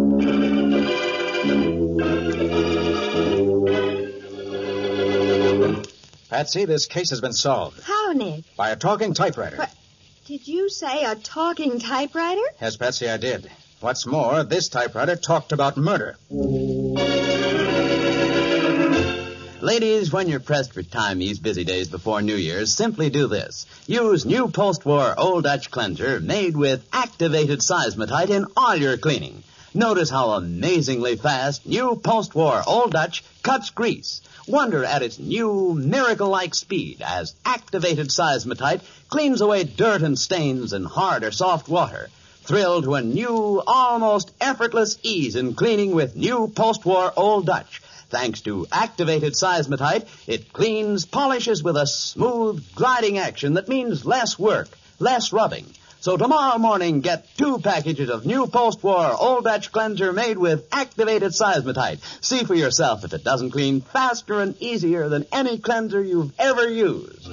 Patsy, 6.31 6.63
this 6.63 6.85
case 6.85 7.09
has 7.09 7.19
been 7.19 7.33
solved 7.33 7.83
How, 7.83 8.13
Nick? 8.13 8.45
by 8.55 8.69
a 8.69 8.77
talking 8.77 9.13
typewriter. 9.13 9.57
What? 9.57 9.75
Did 10.27 10.47
you 10.47 10.69
say 10.69 11.03
a 11.03 11.13
talking 11.13 11.77
typewriter? 11.77 12.41
Yes, 12.61 12.77
Patsy, 12.77 13.09
I 13.09 13.17
did. 13.17 13.51
What's 13.81 14.05
more, 14.05 14.45
this 14.45 14.69
typewriter 14.69 15.17
talked 15.17 15.51
about 15.51 15.75
murder. 15.75 16.15
Ladies, 19.59 20.13
when 20.13 20.29
you're 20.29 20.39
pressed 20.39 20.71
for 20.71 20.83
time 20.83 21.19
these 21.19 21.37
busy 21.39 21.65
days 21.65 21.89
before 21.89 22.21
New 22.21 22.37
Year's, 22.37 22.73
simply 22.73 23.09
do 23.09 23.27
this. 23.27 23.65
Use 23.85 24.25
new 24.25 24.47
post-war 24.47 25.13
Old 25.17 25.43
Dutch 25.43 25.69
cleanser 25.69 26.21
made 26.21 26.55
with 26.55 26.87
activated 26.93 27.59
seismotite 27.59 28.29
in 28.29 28.45
all 28.55 28.77
your 28.77 28.95
cleaning. 28.95 29.43
Notice 29.73 30.09
how 30.09 30.31
amazingly 30.31 31.17
fast 31.17 31.65
new 31.65 31.97
post-war 31.97 32.61
Old 32.65 32.91
Dutch 32.91 33.25
cuts 33.43 33.69
grease. 33.69 34.21
Wonder 34.47 34.83
at 34.83 35.03
its 35.03 35.19
new 35.19 35.75
miracle-like 35.75 36.55
speed 36.55 37.01
as 37.01 37.35
activated 37.45 38.11
seismotite 38.11 38.81
cleans 39.07 39.39
away 39.39 39.63
dirt 39.63 40.01
and 40.01 40.17
stains 40.17 40.73
in 40.73 40.83
hard 40.83 41.23
or 41.23 41.31
soft 41.31 41.69
water. 41.69 42.09
Thrill 42.43 42.81
to 42.81 42.95
a 42.95 43.01
new, 43.03 43.61
almost 43.67 44.31
effortless 44.41 44.97
ease 45.03 45.35
in 45.35 45.53
cleaning 45.53 45.93
with 45.93 46.15
new 46.15 46.47
post-war 46.47 47.13
Old 47.15 47.45
Dutch. 47.45 47.81
Thanks 48.09 48.41
to 48.41 48.65
activated 48.71 49.33
seismotite, 49.33 50.07
it 50.27 50.51
cleans, 50.51 51.05
polishes 51.05 51.61
with 51.61 51.77
a 51.77 51.85
smooth, 51.85 52.65
gliding 52.73 53.19
action 53.19 53.53
that 53.53 53.69
means 53.69 54.05
less 54.05 54.39
work, 54.39 54.69
less 54.99 55.31
rubbing. 55.31 55.65
So 56.01 56.17
tomorrow 56.17 56.57
morning, 56.57 57.01
get 57.01 57.27
two 57.37 57.59
packages 57.59 58.09
of 58.09 58.25
new 58.25 58.47
post-war 58.47 59.13
Old 59.19 59.43
Dutch 59.43 59.71
cleanser 59.71 60.11
made 60.11 60.35
with 60.35 60.67
activated 60.71 61.31
seismotite. 61.31 61.99
See 62.25 62.43
for 62.43 62.55
yourself 62.55 63.05
if 63.05 63.13
it 63.13 63.23
doesn't 63.23 63.51
clean 63.51 63.81
faster 63.81 64.41
and 64.41 64.59
easier 64.59 65.09
than 65.09 65.27
any 65.31 65.59
cleanser 65.59 66.01
you've 66.01 66.33
ever 66.39 66.67
used. 66.67 67.29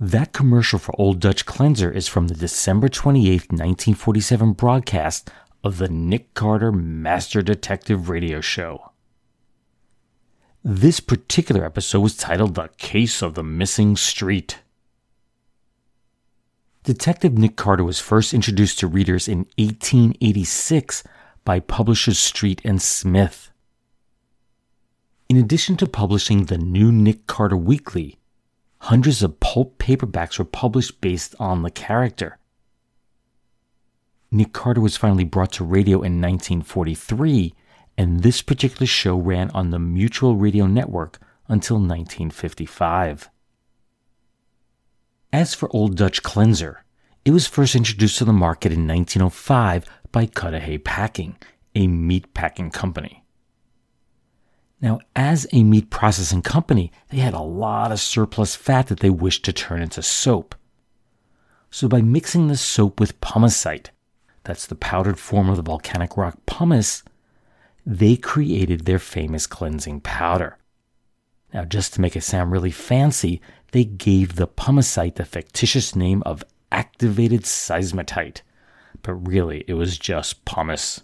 That 0.00 0.32
commercial 0.32 0.78
for 0.78 0.94
Old 0.98 1.20
Dutch 1.20 1.44
Cleanser 1.44 1.92
is 1.92 2.08
from 2.08 2.28
the 2.28 2.34
December 2.34 2.88
28, 2.88 3.52
1947 3.52 4.54
broadcast 4.54 5.30
of 5.62 5.76
the 5.76 5.90
Nick 5.90 6.32
Carter 6.32 6.72
Master 6.72 7.42
Detective 7.42 8.08
Radio 8.08 8.40
Show. 8.40 8.92
This 10.68 10.98
particular 10.98 11.64
episode 11.64 12.00
was 12.00 12.16
titled 12.16 12.56
The 12.56 12.70
Case 12.76 13.22
of 13.22 13.34
the 13.34 13.44
Missing 13.44 13.98
Street. 13.98 14.62
Detective 16.82 17.38
Nick 17.38 17.54
Carter 17.54 17.84
was 17.84 18.00
first 18.00 18.34
introduced 18.34 18.80
to 18.80 18.88
readers 18.88 19.28
in 19.28 19.46
1886 19.58 21.04
by 21.44 21.60
publishers 21.60 22.18
Street 22.18 22.60
and 22.64 22.82
Smith. 22.82 23.52
In 25.28 25.36
addition 25.36 25.76
to 25.76 25.86
publishing 25.86 26.46
the 26.46 26.58
new 26.58 26.90
Nick 26.90 27.28
Carter 27.28 27.56
Weekly, 27.56 28.18
hundreds 28.78 29.22
of 29.22 29.38
pulp 29.38 29.78
paperbacks 29.78 30.36
were 30.36 30.44
published 30.44 31.00
based 31.00 31.36
on 31.38 31.62
the 31.62 31.70
character. 31.70 32.38
Nick 34.32 34.52
Carter 34.52 34.80
was 34.80 34.96
finally 34.96 35.22
brought 35.22 35.52
to 35.52 35.64
radio 35.64 35.98
in 35.98 36.20
1943, 36.20 37.54
and 37.98 38.22
this 38.22 38.42
particular 38.42 38.86
show 38.86 39.16
ran 39.16 39.50
on 39.50 39.70
the 39.70 39.78
Mutual 39.78 40.36
Radio 40.36 40.66
Network 40.66 41.18
until 41.48 41.76
1955. 41.76 43.30
As 45.32 45.54
for 45.54 45.74
Old 45.74 45.96
Dutch 45.96 46.22
Cleanser, 46.22 46.84
it 47.24 47.30
was 47.30 47.46
first 47.46 47.74
introduced 47.74 48.18
to 48.18 48.24
the 48.24 48.32
market 48.32 48.72
in 48.72 48.86
1905 48.86 49.84
by 50.12 50.26
Cudahy 50.26 50.78
Packing, 50.78 51.36
a 51.74 51.86
meat 51.86 52.32
packing 52.34 52.70
company. 52.70 53.24
Now, 54.80 55.00
as 55.14 55.46
a 55.52 55.64
meat 55.64 55.90
processing 55.90 56.42
company, 56.42 56.92
they 57.08 57.18
had 57.18 57.34
a 57.34 57.40
lot 57.40 57.92
of 57.92 58.00
surplus 58.00 58.54
fat 58.54 58.88
that 58.88 59.00
they 59.00 59.10
wished 59.10 59.44
to 59.46 59.52
turn 59.52 59.82
into 59.82 60.02
soap. 60.02 60.54
So 61.70 61.88
by 61.88 62.02
mixing 62.02 62.48
the 62.48 62.56
soap 62.56 63.00
with 63.00 63.20
pumicite, 63.20 63.90
that's 64.44 64.66
the 64.66 64.74
powdered 64.74 65.18
form 65.18 65.48
of 65.48 65.56
the 65.56 65.62
volcanic 65.62 66.16
rock 66.16 66.38
pumice, 66.46 67.02
they 67.86 68.16
created 68.16 68.84
their 68.84 68.98
famous 68.98 69.46
cleansing 69.46 70.00
powder. 70.00 70.58
Now, 71.54 71.64
just 71.64 71.94
to 71.94 72.00
make 72.00 72.16
it 72.16 72.24
sound 72.24 72.50
really 72.50 72.72
fancy, 72.72 73.40
they 73.70 73.84
gave 73.84 74.34
the 74.34 74.48
pumicite 74.48 75.14
the 75.14 75.24
fictitious 75.24 75.94
name 75.94 76.22
of 76.26 76.44
activated 76.72 77.42
seismotite, 77.42 78.42
but 79.02 79.14
really 79.14 79.64
it 79.68 79.74
was 79.74 79.98
just 79.98 80.44
pumice. 80.44 81.02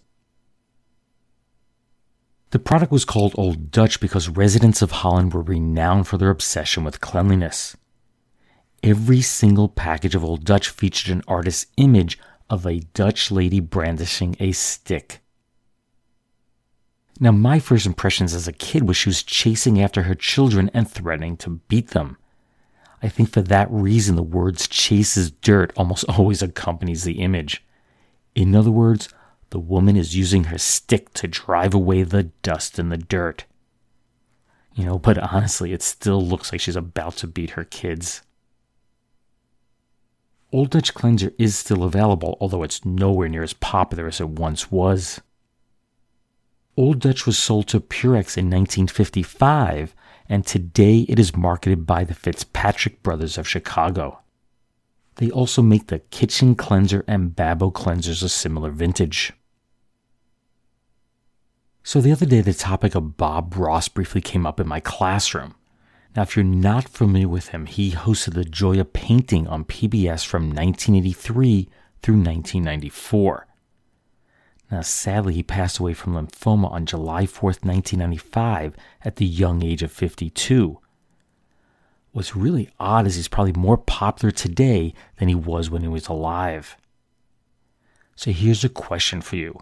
The 2.51 2.59
product 2.59 2.93
was 2.93 3.07
called 3.07 3.35
Old 3.39 3.71
Dutch 3.71 4.01
because 4.01 4.29
residents 4.29 4.83
of 4.83 4.91
Holland 4.91 5.33
were 5.33 5.41
renowned 5.41 6.09
for 6.09 6.19
their 6.19 6.29
obsession 6.29 6.85
with 6.85 7.01
cleanliness. 7.01 7.77
Every 8.83 9.23
single 9.23 9.69
package 9.69 10.17
of 10.17 10.25
Old 10.25 10.45
Dutch 10.45 10.69
featured 10.69 11.15
an 11.15 11.23
artist's 11.29 11.71
image 11.77 12.19
of 12.51 12.67
a 12.67 12.81
Dutch 12.93 13.31
lady 13.31 13.61
brandishing 13.61 14.37
a 14.41 14.53
stick. 14.53 15.22
Now, 17.21 17.31
my 17.31 17.59
first 17.59 17.87
impressions 17.87 18.35
as 18.35 18.49
a 18.49 18.52
kid 18.52 18.88
was 18.88 18.97
she 18.97 19.09
was 19.09 19.23
chasing 19.23 19.81
after 19.81 20.02
her 20.02 20.14
children 20.14 20.71
and 20.75 20.90
threatening 20.90 21.37
to 21.38 21.61
beat 21.69 21.88
them. 21.88 22.16
I 23.02 23.09
think 23.09 23.31
for 23.31 23.42
that 23.42 23.71
reason, 23.71 24.16
the 24.16 24.23
words 24.23 24.69
chases 24.69 25.31
dirt 25.31 25.73
almost 25.76 26.04
always 26.09 26.42
accompanies 26.42 27.04
the 27.04 27.21
image. 27.21 27.64
In 28.35 28.54
other 28.54 28.71
words, 28.71 29.09
the 29.50 29.59
woman 29.59 29.97
is 29.97 30.16
using 30.16 30.45
her 30.45 30.59
stick 30.59 31.12
to 31.14 31.28
drive 31.28 31.75
away 31.75 32.02
the 32.02 32.25
dust 32.42 32.78
and 32.78 32.90
the 32.90 32.97
dirt. 32.97 33.45
You 34.75 34.87
know, 34.87 34.99
but 34.99 35.19
honestly, 35.19 35.73
it 35.73 35.83
still 35.83 36.25
looks 36.25 36.50
like 36.50 36.61
she's 36.61 36.76
about 36.76 37.16
to 37.19 37.26
beat 37.26 37.50
her 37.50 37.64
kids. 37.64 38.23
Old 40.50 40.71
Dutch 40.71 40.95
Cleanser 40.95 41.33
is 41.38 41.57
still 41.57 41.83
available, 41.83 42.38
although 42.40 42.62
it's 42.62 42.85
nowhere 42.85 43.28
near 43.28 43.42
as 43.42 43.52
popular 43.52 44.07
as 44.07 44.21
it 44.21 44.28
once 44.31 44.71
was. 44.71 45.21
Old 46.76 47.00
Dutch 47.00 47.26
was 47.26 47.38
sold 47.38 47.69
to 47.69 47.81
Purex 47.81 48.38
in 48.38 48.47
1955, 48.47 49.95
and 50.29 50.47
today 50.47 51.00
it 51.00 51.19
is 51.19 51.37
marketed 51.37 51.87
by 51.87 52.02
the 52.05 52.14
Fitzpatrick 52.14 53.02
Brothers 53.02 53.37
of 53.37 53.47
Chicago. 53.47 54.21
They 55.17 55.31
also 55.31 55.61
make 55.61 55.88
the 55.88 55.99
Kitchen 55.99 56.57
Klenzer 56.57 57.05
and 57.07 57.37
Bab-O 57.37 57.73
cleansers 57.73 58.23
a 58.23 58.29
similar 58.31 58.71
vintage. 58.71 59.35
So 61.85 62.00
the 62.00 62.12
other 62.12 62.25
day, 62.25 62.41
the 62.41 62.55
topic 62.55 62.95
of 62.95 63.19
Bob 63.19 63.55
Ross 63.57 63.88
briefly 63.88 64.23
came 64.23 64.47
up 64.47 64.59
in 64.59 64.67
my 64.67 64.81
classroom. 64.81 65.55
Now, 66.17 66.23
if 66.23 66.37
you're 66.37 66.45
not 66.45 66.88
familiar 66.88 67.29
with 67.29 67.49
him, 67.49 67.67
he 67.67 67.91
hosted 67.91 68.33
the 68.33 68.45
Joy 68.45 68.81
of 68.81 68.93
Painting 68.95 69.47
on 69.47 69.64
PBS 69.64 70.25
from 70.25 70.45
1983 70.45 71.69
through 72.00 72.14
1994. 72.14 73.47
Now, 74.73 74.81
sadly, 74.81 75.35
he 75.35 75.43
passed 75.43 75.79
away 75.79 75.93
from 75.93 76.14
lymphoma 76.14 76.73
on 76.73 76.87
July 76.87 77.26
4th, 77.26 77.62
1995, 77.62 78.75
at 79.05 79.17
the 79.17 79.26
young 79.26 79.62
age 79.62 79.83
of 79.83 79.93
52. 79.93 80.79
What's 82.12 82.35
really 82.35 82.71
odd 82.81 83.07
is 83.07 83.17
he's 83.17 83.29
probably 83.29 83.52
more 83.52 83.76
popular 83.76 84.33
today 84.33 84.95
than 85.19 85.29
he 85.29 85.35
was 85.35 85.69
when 85.69 85.83
he 85.83 85.88
was 85.88 86.09
alive. 86.09 86.79
So 88.17 88.33
here's 88.33 88.64
a 88.64 88.71
question 88.71 89.21
for 89.21 89.37
you 89.37 89.61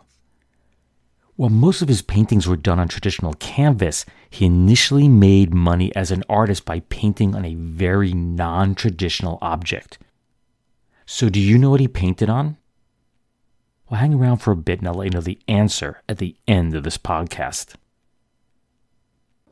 while 1.35 1.51
most 1.51 1.81
of 1.81 1.89
his 1.89 2.03
paintings 2.03 2.47
were 2.47 2.55
done 2.55 2.79
on 2.79 2.87
traditional 2.87 3.33
canvas, 3.35 4.05
he 4.29 4.45
initially 4.45 5.09
made 5.09 5.55
money 5.55 5.91
as 5.97 6.11
an 6.11 6.23
artist 6.29 6.67
by 6.67 6.81
painting 6.81 7.35
on 7.35 7.47
a 7.47 7.55
very 7.55 8.13
non 8.13 8.75
traditional 8.75 9.39
object. 9.41 9.99
So, 11.07 11.31
do 11.31 11.41
you 11.41 11.57
know 11.57 11.71
what 11.71 11.81
he 11.81 11.89
painted 11.89 12.29
on? 12.29 12.59
Well, 13.91 13.99
hang 13.99 14.15
around 14.15 14.37
for 14.37 14.53
a 14.53 14.57
bit 14.57 14.79
and 14.79 14.87
I'll 14.87 14.95
let 14.95 15.07
you 15.07 15.11
know 15.11 15.21
the 15.21 15.41
answer 15.49 16.01
at 16.09 16.19
the 16.19 16.37
end 16.47 16.77
of 16.77 16.85
this 16.85 16.97
podcast. 16.97 17.75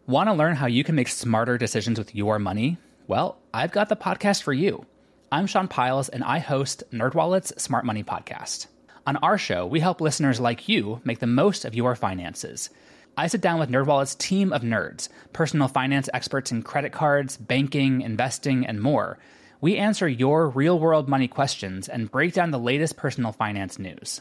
Want 0.07 0.29
to 0.29 0.33
learn 0.33 0.55
how 0.55 0.66
you 0.66 0.85
can 0.85 0.94
make 0.94 1.09
smarter 1.09 1.59
decisions 1.59 1.98
with 1.98 2.14
your 2.14 2.38
money? 2.38 2.79
Well, 3.09 3.38
I've 3.53 3.72
got 3.72 3.88
the 3.88 3.96
podcast 3.96 4.44
for 4.44 4.53
you. 4.53 4.87
I'm 5.33 5.48
Sean 5.48 5.66
Pyles 5.66 6.09
and 6.09 6.22
I 6.22 6.38
host 6.38 6.85
NerdWallet's 6.92 7.61
Smart 7.61 7.85
Money 7.85 8.05
Podcast. 8.05 8.68
On 9.09 9.16
our 9.16 9.38
show, 9.38 9.66
we 9.66 9.81
help 9.81 10.01
listeners 10.01 10.38
like 10.38 10.68
you 10.68 11.01
make 11.03 11.18
the 11.18 11.27
most 11.27 11.64
of 11.64 11.74
your 11.74 11.96
finances. 11.96 12.70
I 13.16 13.27
sit 13.27 13.40
down 13.40 13.59
with 13.59 13.70
NerdWallet's 13.70 14.14
team 14.14 14.53
of 14.53 14.62
nerds, 14.62 15.09
personal 15.33 15.66
finance 15.66 16.09
experts 16.14 16.53
in 16.53 16.62
credit 16.62 16.92
cards, 16.92 17.37
banking, 17.37 18.03
investing, 18.03 18.64
and 18.64 18.81
more. 18.81 19.18
We 19.61 19.77
answer 19.77 20.07
your 20.07 20.48
real-world 20.48 21.09
money 21.09 21.27
questions 21.27 21.88
and 21.88 22.09
break 22.09 22.35
down 22.35 22.53
the 22.53 22.59
latest 22.61 22.96
personal 22.96 23.33
finance 23.33 23.81
news. 23.81 24.20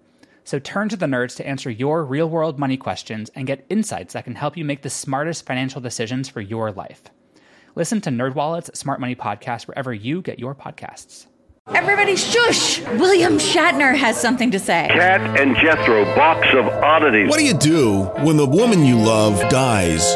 So 0.43 0.59
turn 0.59 0.89
to 0.89 0.97
the 0.97 1.05
nerds 1.05 1.35
to 1.37 1.47
answer 1.47 1.69
your 1.69 2.03
real 2.03 2.29
world 2.29 2.59
money 2.59 2.77
questions 2.77 3.29
and 3.35 3.47
get 3.47 3.65
insights 3.69 4.13
that 4.13 4.23
can 4.23 4.35
help 4.35 4.57
you 4.57 4.65
make 4.65 4.81
the 4.81 4.89
smartest 4.89 5.45
financial 5.45 5.81
decisions 5.81 6.29
for 6.29 6.41
your 6.41 6.71
life. 6.71 7.03
Listen 7.75 8.01
to 8.01 8.09
NerdWallet's 8.09 8.77
Smart 8.77 8.99
Money 8.99 9.15
Podcast 9.15 9.67
wherever 9.67 9.93
you 9.93 10.21
get 10.21 10.39
your 10.39 10.55
podcasts. 10.55 11.27
Everybody 11.67 12.15
shush! 12.15 12.81
William 12.81 13.37
Shatner 13.37 13.95
has 13.95 14.19
something 14.19 14.51
to 14.51 14.59
say. 14.59 14.87
Kat 14.91 15.39
and 15.39 15.55
Jethro, 15.55 16.03
box 16.15 16.47
of 16.53 16.65
oddities. 16.65 17.29
What 17.29 17.37
do 17.37 17.45
you 17.45 17.53
do 17.53 18.05
when 18.25 18.35
the 18.35 18.47
woman 18.47 18.83
you 18.83 18.97
love 18.97 19.39
dies? 19.49 20.15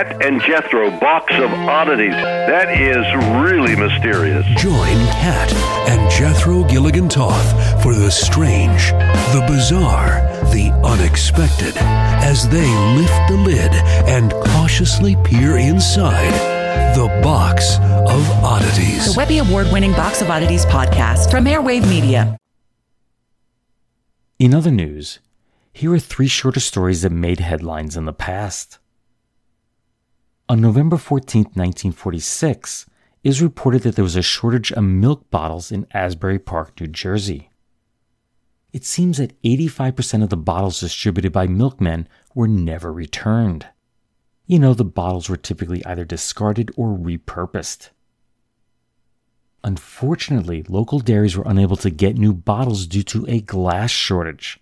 Kat 0.00 0.24
and 0.24 0.40
Jethro, 0.40 0.90
box 0.98 1.30
of 1.34 1.52
oddities. 1.52 2.12
That 2.12 2.70
is 2.80 3.04
really 3.44 3.76
mysterious. 3.76 4.46
Join 4.56 4.96
Kat 5.20 5.52
and 5.90 6.10
Jethro 6.10 6.64
Gillespie-Toth 6.64 7.82
for 7.82 7.94
the 7.94 8.10
strange, 8.10 8.92
the 8.92 9.44
bizarre, 9.46 10.22
the 10.52 10.70
unexpected 10.84 11.74
as 11.76 12.48
they 12.48 12.66
lift 12.96 13.28
the 13.28 13.36
lid 13.36 13.72
and 14.08 14.32
cautiously 14.32 15.16
peer 15.16 15.58
inside 15.58 16.32
the 16.96 17.08
box 17.22 17.76
of 17.76 18.30
oddities. 18.42 19.12
The 19.12 19.18
Webby 19.18 19.36
Award 19.36 19.70
winning 19.70 19.92
Box 19.92 20.22
of 20.22 20.30
Oddities 20.30 20.64
podcast 20.64 21.30
from 21.30 21.44
Airwave 21.44 21.86
Media. 21.90 22.38
In 24.38 24.54
other 24.54 24.70
news, 24.70 25.18
here 25.74 25.92
are 25.92 25.98
three 25.98 26.28
shorter 26.28 26.60
stories 26.60 27.02
that 27.02 27.12
made 27.12 27.40
headlines 27.40 27.98
in 27.98 28.06
the 28.06 28.14
past. 28.14 28.78
On 30.50 30.60
November 30.60 30.96
14, 30.96 31.42
1946, 31.42 32.86
it 33.22 33.28
is 33.28 33.40
reported 33.40 33.82
that 33.82 33.94
there 33.94 34.02
was 34.02 34.16
a 34.16 34.20
shortage 34.20 34.72
of 34.72 34.82
milk 34.82 35.30
bottles 35.30 35.70
in 35.70 35.86
Asbury 35.92 36.40
Park, 36.40 36.80
New 36.80 36.88
Jersey. 36.88 37.50
It 38.72 38.84
seems 38.84 39.18
that 39.18 39.40
85% 39.42 40.24
of 40.24 40.28
the 40.28 40.36
bottles 40.36 40.80
distributed 40.80 41.30
by 41.30 41.46
milkmen 41.46 42.08
were 42.34 42.48
never 42.48 42.92
returned. 42.92 43.68
You 44.44 44.58
know, 44.58 44.74
the 44.74 44.84
bottles 44.84 45.28
were 45.28 45.36
typically 45.36 45.86
either 45.86 46.04
discarded 46.04 46.72
or 46.76 46.98
repurposed. 46.98 47.90
Unfortunately, 49.62 50.64
local 50.68 50.98
dairies 50.98 51.36
were 51.36 51.46
unable 51.46 51.76
to 51.76 51.90
get 51.90 52.18
new 52.18 52.32
bottles 52.32 52.88
due 52.88 53.04
to 53.04 53.24
a 53.28 53.40
glass 53.40 53.92
shortage. 53.92 54.58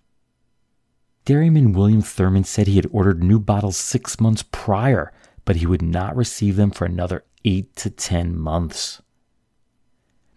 Dairyman 1.24 1.72
William 1.72 2.02
Thurman 2.02 2.44
said 2.44 2.66
he 2.66 2.76
had 2.76 2.90
ordered 2.92 3.24
new 3.24 3.40
bottles 3.40 3.78
six 3.78 4.20
months 4.20 4.44
prior 4.52 5.14
but 5.48 5.56
he 5.56 5.66
would 5.66 5.80
not 5.80 6.14
receive 6.14 6.56
them 6.56 6.70
for 6.70 6.84
another 6.84 7.24
8 7.42 7.74
to 7.76 7.88
10 7.88 8.38
months. 8.38 9.00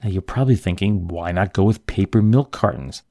Now 0.01 0.09
you're 0.09 0.21
probably 0.21 0.55
thinking, 0.55 1.09
why 1.09 1.33
not 1.33 1.51
go 1.51 1.65
with 1.65 1.85
paper 1.85 2.21
milk 2.21 2.53
cartons? 2.53 3.03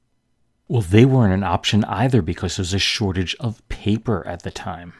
Well, 0.67 0.81
they 0.81 1.05
weren't 1.05 1.35
an 1.35 1.43
option 1.43 1.83
either 1.83 2.23
because 2.23 2.55
there 2.55 2.63
was 2.63 2.73
a 2.73 2.79
shortage 2.79 3.35
of 3.39 3.61
paper 3.69 4.25
at 4.25 4.41
the 4.41 4.49
time. 4.49 4.93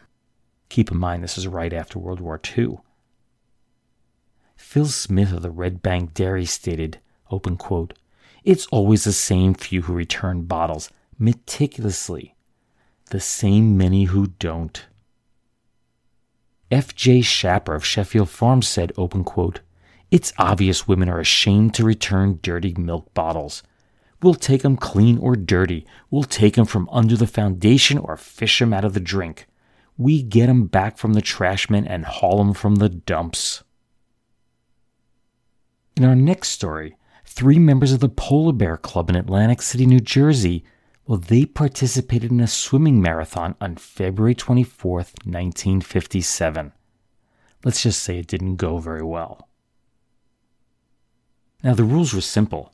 Keep 0.69 0.91
in 0.91 0.99
mind, 0.99 1.23
this 1.23 1.39
is 1.39 1.47
right 1.47 1.73
after 1.73 1.97
World 1.97 2.19
War 2.19 2.39
II. 2.55 2.77
Phil 4.55 4.85
Smith 4.85 5.33
of 5.33 5.41
the 5.41 5.49
Red 5.49 5.81
Bank 5.81 6.13
Dairy 6.13 6.45
stated, 6.45 6.99
open 7.31 7.57
quote, 7.57 7.97
It's 8.43 8.67
always 8.67 9.05
the 9.05 9.11
same 9.11 9.55
few 9.55 9.81
who 9.81 9.93
return 9.93 10.43
bottles, 10.43 10.91
meticulously. 11.17 12.35
The 13.09 13.19
same 13.19 13.75
many 13.75 14.03
who 14.03 14.27
don't. 14.37 14.85
F.J. 16.71 17.19
Shapper 17.19 17.75
of 17.75 17.86
Sheffield 17.86 18.29
Farms 18.29 18.65
said, 18.65 18.93
open 18.97 19.25
quote, 19.25 19.60
It's 20.10 20.31
obvious 20.38 20.88
women 20.88 21.10
are 21.10 21.19
ashamed 21.19 21.73
to 21.75 21.84
return 21.84 22.39
dirty 22.41 22.73
milk 22.77 23.13
bottles. 23.13 23.62
We'll 24.21 24.36
take 24.36 24.63
'em 24.63 24.77
clean 24.77 25.17
or 25.17 25.36
dirty. 25.36 25.86
We'll 26.10 26.23
take 26.23 26.57
'em 26.57 26.65
from 26.65 26.88
under 26.91 27.17
the 27.17 27.27
foundation 27.27 27.97
or 27.97 28.15
fish 28.15 28.62
'em 28.62 28.71
out 28.73 28.86
of 28.86 28.93
the 28.93 28.99
drink. 29.01 29.47
We 29.97 30.21
get 30.23 30.47
'em 30.47 30.67
back 30.67 30.97
from 30.97 31.13
the 31.13 31.21
trashmen 31.21 31.86
and 31.86 32.05
haul 32.05 32.39
'em 32.39 32.53
from 32.53 32.75
the 32.75 32.88
dumps. 32.89 33.63
In 35.97 36.05
our 36.05 36.15
next 36.15 36.49
story, 36.49 36.95
three 37.25 37.60
members 37.60 37.91
of 37.91 37.99
the 37.99 38.10
Polar 38.10 38.53
Bear 38.53 38.77
Club 38.77 39.10
in 39.10 39.15
Atlantic 39.15 39.62
City, 39.62 39.86
New 39.86 39.99
Jersey, 39.99 40.63
well, 41.12 41.19
they 41.19 41.43
participated 41.43 42.32
in 42.32 42.39
a 42.39 42.47
swimming 42.47 43.02
marathon 43.02 43.54
on 43.60 43.76
February 43.76 44.34
24th, 44.34 45.26
1957. 45.26 46.71
Let's 47.65 47.84
just 47.84 48.02
say 48.02 48.19
it 48.19 48.28
didn't 48.28 48.56
go 48.56 48.78
very 48.78 49.04
well. 49.04 49.50
Now, 51.62 51.74
the 51.74 51.84
rules 51.84 52.13
were 52.13 52.21
simple. 52.21 52.71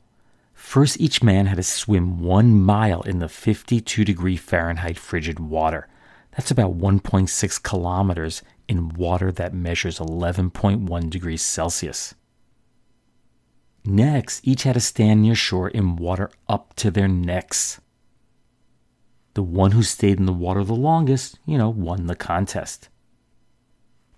First, 0.52 1.00
each 1.00 1.20
man 1.20 1.46
had 1.46 1.56
to 1.56 1.64
swim 1.64 2.20
one 2.20 2.62
mile 2.62 3.02
in 3.02 3.18
the 3.18 3.28
52 3.28 4.04
degree 4.04 4.36
Fahrenheit 4.36 4.98
frigid 4.98 5.40
water. 5.40 5.88
That's 6.36 6.52
about 6.52 6.78
1.6 6.78 7.62
kilometers 7.64 8.42
in 8.68 8.90
water 8.90 9.32
that 9.32 9.52
measures 9.52 9.98
11.1 9.98 11.10
degrees 11.10 11.42
Celsius. 11.42 12.14
Next, 13.84 14.46
each 14.46 14.62
had 14.62 14.74
to 14.74 14.80
stand 14.80 15.22
near 15.22 15.34
shore 15.34 15.70
in 15.70 15.96
water 15.96 16.30
up 16.48 16.74
to 16.76 16.92
their 16.92 17.08
necks. 17.08 17.80
The 19.38 19.44
one 19.44 19.70
who 19.70 19.84
stayed 19.84 20.18
in 20.18 20.26
the 20.26 20.32
water 20.32 20.64
the 20.64 20.74
longest, 20.74 21.38
you 21.46 21.56
know, 21.56 21.68
won 21.68 22.08
the 22.08 22.16
contest. 22.16 22.88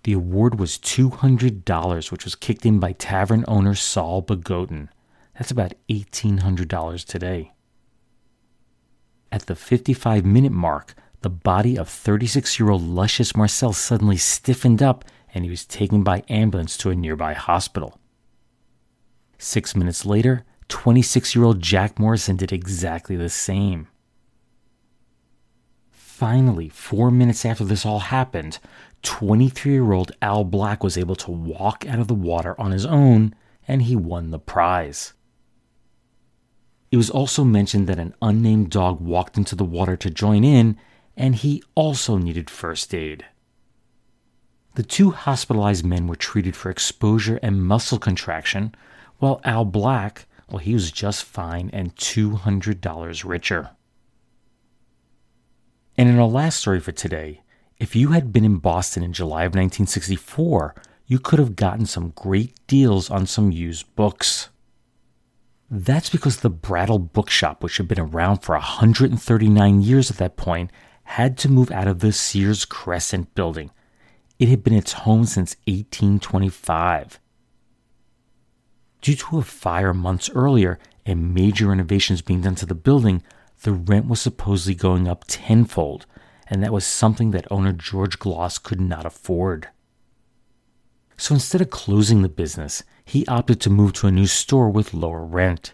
The 0.01 0.13
award 0.13 0.59
was 0.59 0.79
$200, 0.79 2.11
which 2.11 2.23
was 2.23 2.33
kicked 2.33 2.65
in 2.65 2.79
by 2.79 2.93
tavern 2.93 3.45
owner 3.47 3.75
Saul 3.75 4.23
Bagoten. 4.23 4.89
That's 5.37 5.51
about 5.51 5.75
$1,800 5.89 7.05
today. 7.05 7.51
At 9.31 9.45
the 9.45 9.53
55 9.53 10.25
minute 10.25 10.53
mark, 10.53 10.95
the 11.21 11.29
body 11.29 11.77
of 11.77 11.87
36 11.87 12.59
year 12.59 12.71
old 12.71 12.81
Luscious 12.81 13.35
Marcel 13.35 13.73
suddenly 13.73 14.17
stiffened 14.17 14.81
up 14.81 15.05
and 15.35 15.43
he 15.43 15.51
was 15.51 15.67
taken 15.67 16.01
by 16.01 16.23
ambulance 16.29 16.75
to 16.77 16.89
a 16.89 16.95
nearby 16.95 17.33
hospital. 17.33 17.99
Six 19.37 19.75
minutes 19.75 20.03
later, 20.03 20.45
26 20.69 21.35
year 21.35 21.45
old 21.45 21.61
Jack 21.61 21.99
Morrison 21.99 22.37
did 22.37 22.51
exactly 22.51 23.15
the 23.15 23.29
same. 23.29 23.87
Finally, 26.21 26.69
four 26.69 27.09
minutes 27.09 27.43
after 27.45 27.65
this 27.65 27.83
all 27.83 27.97
happened, 27.97 28.59
23 29.01 29.71
year 29.71 29.91
old 29.91 30.11
Al 30.21 30.43
Black 30.43 30.83
was 30.83 30.95
able 30.95 31.15
to 31.15 31.31
walk 31.31 31.83
out 31.87 31.97
of 31.97 32.07
the 32.07 32.13
water 32.13 32.53
on 32.61 32.69
his 32.69 32.85
own 32.85 33.33
and 33.67 33.81
he 33.81 33.95
won 33.95 34.29
the 34.29 34.37
prize. 34.37 35.13
It 36.91 36.97
was 36.97 37.09
also 37.09 37.43
mentioned 37.43 37.87
that 37.87 37.97
an 37.97 38.13
unnamed 38.21 38.69
dog 38.69 39.01
walked 39.01 39.35
into 39.35 39.55
the 39.55 39.65
water 39.65 39.97
to 39.97 40.11
join 40.11 40.43
in 40.43 40.77
and 41.17 41.33
he 41.33 41.63
also 41.73 42.19
needed 42.19 42.51
first 42.51 42.93
aid. 42.93 43.25
The 44.75 44.83
two 44.83 45.09
hospitalized 45.09 45.83
men 45.83 46.05
were 46.05 46.15
treated 46.15 46.55
for 46.55 46.69
exposure 46.69 47.39
and 47.41 47.65
muscle 47.65 47.97
contraction, 47.97 48.75
while 49.17 49.41
Al 49.43 49.65
Black, 49.65 50.27
well, 50.47 50.59
he 50.59 50.75
was 50.75 50.91
just 50.91 51.23
fine 51.23 51.71
and 51.73 51.95
$200 51.95 53.25
richer. 53.25 53.71
And 55.97 56.09
in 56.09 56.19
our 56.19 56.27
last 56.27 56.59
story 56.59 56.79
for 56.79 56.91
today, 56.91 57.41
if 57.77 57.95
you 57.95 58.09
had 58.09 58.31
been 58.31 58.45
in 58.45 58.57
Boston 58.57 59.03
in 59.03 59.13
July 59.13 59.43
of 59.43 59.55
1964, 59.55 60.75
you 61.07 61.19
could 61.19 61.39
have 61.39 61.55
gotten 61.55 61.85
some 61.85 62.13
great 62.15 62.55
deals 62.67 63.09
on 63.09 63.25
some 63.25 63.51
used 63.51 63.93
books. 63.95 64.49
That's 65.69 66.09
because 66.09 66.37
the 66.37 66.49
Brattle 66.49 66.99
Bookshop, 66.99 67.63
which 67.63 67.77
had 67.77 67.87
been 67.87 67.99
around 67.99 68.39
for 68.39 68.55
139 68.55 69.81
years 69.81 70.11
at 70.11 70.17
that 70.17 70.37
point, 70.37 70.71
had 71.03 71.37
to 71.39 71.49
move 71.49 71.71
out 71.71 71.87
of 71.87 71.99
the 71.99 72.11
Sears 72.11 72.65
Crescent 72.65 73.33
building. 73.35 73.71
It 74.39 74.47
had 74.47 74.63
been 74.63 74.73
its 74.73 74.93
home 74.93 75.25
since 75.25 75.55
1825. 75.65 77.19
Due 79.01 79.15
to 79.15 79.37
a 79.39 79.41
fire 79.41 79.93
months 79.93 80.29
earlier 80.33 80.79
and 81.05 81.33
major 81.33 81.67
renovations 81.67 82.21
being 82.21 82.41
done 82.41 82.55
to 82.55 82.65
the 82.65 82.75
building, 82.75 83.23
the 83.63 83.73
rent 83.73 84.07
was 84.07 84.21
supposedly 84.21 84.75
going 84.75 85.07
up 85.07 85.25
tenfold, 85.27 86.05
and 86.47 86.63
that 86.63 86.73
was 86.73 86.85
something 86.85 87.31
that 87.31 87.47
owner 87.51 87.71
George 87.71 88.19
Gloss 88.19 88.57
could 88.57 88.81
not 88.81 89.05
afford. 89.05 89.69
So 91.17 91.35
instead 91.35 91.61
of 91.61 91.69
closing 91.69 92.21
the 92.21 92.29
business, 92.29 92.83
he 93.05 93.27
opted 93.27 93.61
to 93.61 93.69
move 93.69 93.93
to 93.93 94.07
a 94.07 94.11
new 94.11 94.25
store 94.25 94.69
with 94.69 94.93
lower 94.93 95.23
rent. 95.23 95.73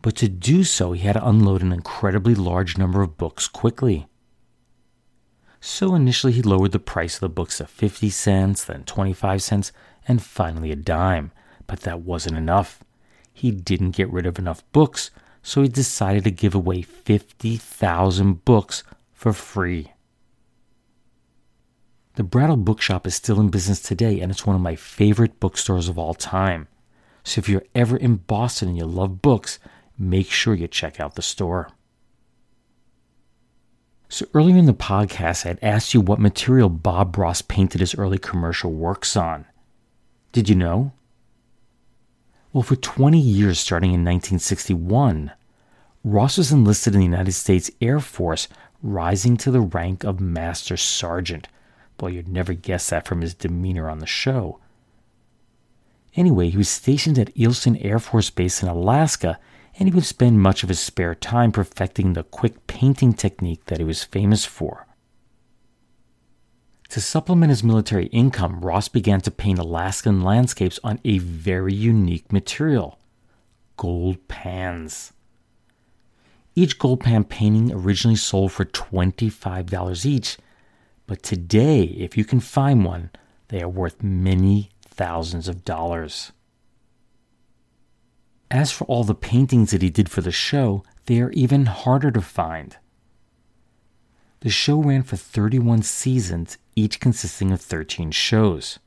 But 0.00 0.16
to 0.16 0.28
do 0.28 0.64
so, 0.64 0.92
he 0.92 1.06
had 1.06 1.14
to 1.14 1.28
unload 1.28 1.62
an 1.62 1.72
incredibly 1.72 2.34
large 2.34 2.78
number 2.78 3.02
of 3.02 3.18
books 3.18 3.48
quickly. 3.48 4.06
So 5.60 5.94
initially, 5.94 6.32
he 6.32 6.42
lowered 6.42 6.72
the 6.72 6.78
price 6.78 7.16
of 7.16 7.20
the 7.20 7.28
books 7.28 7.58
to 7.58 7.66
50 7.66 8.08
cents, 8.10 8.64
then 8.64 8.84
25 8.84 9.42
cents, 9.42 9.72
and 10.06 10.22
finally 10.22 10.70
a 10.70 10.76
dime 10.76 11.32
but 11.68 11.80
that 11.80 12.00
wasn't 12.00 12.36
enough. 12.36 12.82
He 13.32 13.52
didn't 13.52 13.92
get 13.92 14.10
rid 14.10 14.26
of 14.26 14.40
enough 14.40 14.64
books, 14.72 15.12
so 15.42 15.62
he 15.62 15.68
decided 15.68 16.24
to 16.24 16.30
give 16.30 16.54
away 16.54 16.82
50,000 16.82 18.44
books 18.44 18.82
for 19.12 19.32
free. 19.32 19.92
The 22.14 22.24
Brattle 22.24 22.56
Bookshop 22.56 23.06
is 23.06 23.14
still 23.14 23.40
in 23.40 23.48
business 23.48 23.80
today, 23.80 24.20
and 24.20 24.30
it's 24.30 24.44
one 24.44 24.56
of 24.56 24.62
my 24.62 24.74
favorite 24.74 25.38
bookstores 25.38 25.88
of 25.88 25.98
all 25.98 26.14
time. 26.14 26.66
So 27.22 27.38
if 27.38 27.48
you're 27.48 27.64
ever 27.74 27.96
in 27.96 28.16
Boston 28.16 28.70
and 28.70 28.76
you 28.76 28.86
love 28.86 29.22
books, 29.22 29.58
make 29.98 30.30
sure 30.30 30.54
you 30.54 30.66
check 30.66 30.98
out 30.98 31.14
the 31.14 31.22
store. 31.22 31.68
So 34.08 34.26
earlier 34.34 34.56
in 34.56 34.64
the 34.64 34.72
podcast, 34.72 35.44
I 35.44 35.50
had 35.50 35.58
asked 35.62 35.92
you 35.92 36.00
what 36.00 36.18
material 36.18 36.70
Bob 36.70 37.16
Ross 37.16 37.42
painted 37.42 37.80
his 37.80 37.94
early 37.94 38.18
commercial 38.18 38.72
works 38.72 39.16
on. 39.16 39.44
Did 40.32 40.48
you 40.48 40.54
know? 40.54 40.92
Well, 42.52 42.62
for 42.62 42.76
20 42.76 43.18
years, 43.18 43.58
starting 43.58 43.90
in 43.90 44.04
1961, 44.04 45.32
Ross 46.02 46.38
was 46.38 46.50
enlisted 46.50 46.94
in 46.94 47.00
the 47.00 47.06
United 47.06 47.32
States 47.32 47.70
Air 47.80 48.00
Force, 48.00 48.48
rising 48.82 49.36
to 49.38 49.50
the 49.50 49.60
rank 49.60 50.02
of 50.02 50.20
Master 50.20 50.76
Sergeant. 50.76 51.48
Well, 52.00 52.10
you'd 52.10 52.28
never 52.28 52.54
guess 52.54 52.88
that 52.88 53.06
from 53.06 53.20
his 53.20 53.34
demeanor 53.34 53.90
on 53.90 53.98
the 53.98 54.06
show. 54.06 54.60
Anyway, 56.14 56.48
he 56.48 56.56
was 56.56 56.68
stationed 56.68 57.18
at 57.18 57.34
Eielson 57.36 57.84
Air 57.84 57.98
Force 57.98 58.30
Base 58.30 58.62
in 58.62 58.68
Alaska, 58.68 59.38
and 59.78 59.88
he 59.88 59.94
would 59.94 60.06
spend 60.06 60.40
much 60.40 60.62
of 60.62 60.70
his 60.70 60.80
spare 60.80 61.14
time 61.14 61.52
perfecting 61.52 62.14
the 62.14 62.24
quick 62.24 62.66
painting 62.66 63.12
technique 63.12 63.66
that 63.66 63.78
he 63.78 63.84
was 63.84 64.04
famous 64.04 64.44
for. 64.44 64.87
To 66.88 67.00
supplement 67.02 67.50
his 67.50 67.62
military 67.62 68.06
income, 68.06 68.60
Ross 68.60 68.88
began 68.88 69.20
to 69.20 69.30
paint 69.30 69.58
Alaskan 69.58 70.22
landscapes 70.22 70.80
on 70.82 71.00
a 71.04 71.18
very 71.18 71.74
unique 71.74 72.32
material 72.32 72.98
gold 73.76 74.26
pans. 74.26 75.12
Each 76.54 76.78
gold 76.78 77.00
pan 77.00 77.24
painting 77.24 77.72
originally 77.72 78.16
sold 78.16 78.52
for 78.52 78.64
$25 78.64 80.04
each, 80.04 80.36
but 81.06 81.22
today, 81.22 81.84
if 81.84 82.16
you 82.16 82.24
can 82.24 82.40
find 82.40 82.84
one, 82.84 83.10
they 83.48 83.62
are 83.62 83.68
worth 83.68 84.02
many 84.02 84.70
thousands 84.82 85.46
of 85.46 85.64
dollars. 85.64 86.32
As 88.50 88.72
for 88.72 88.84
all 88.86 89.04
the 89.04 89.14
paintings 89.14 89.70
that 89.70 89.82
he 89.82 89.90
did 89.90 90.10
for 90.10 90.22
the 90.22 90.32
show, 90.32 90.82
they 91.04 91.20
are 91.20 91.30
even 91.30 91.66
harder 91.66 92.10
to 92.10 92.20
find. 92.20 92.76
The 94.40 94.50
show 94.50 94.80
ran 94.80 95.02
for 95.02 95.16
31 95.16 95.82
seasons, 95.82 96.58
each 96.76 97.00
consisting 97.00 97.50
of 97.50 97.60
13 97.60 98.12
shows. 98.12 98.78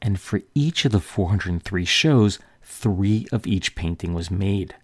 And 0.00 0.20
for 0.20 0.42
each 0.54 0.84
of 0.84 0.92
the 0.92 1.00
403 1.00 1.84
shows, 1.84 2.38
three 2.62 3.26
of 3.32 3.46
each 3.46 3.74
painting 3.74 4.14
was 4.14 4.30
made. 4.30 4.74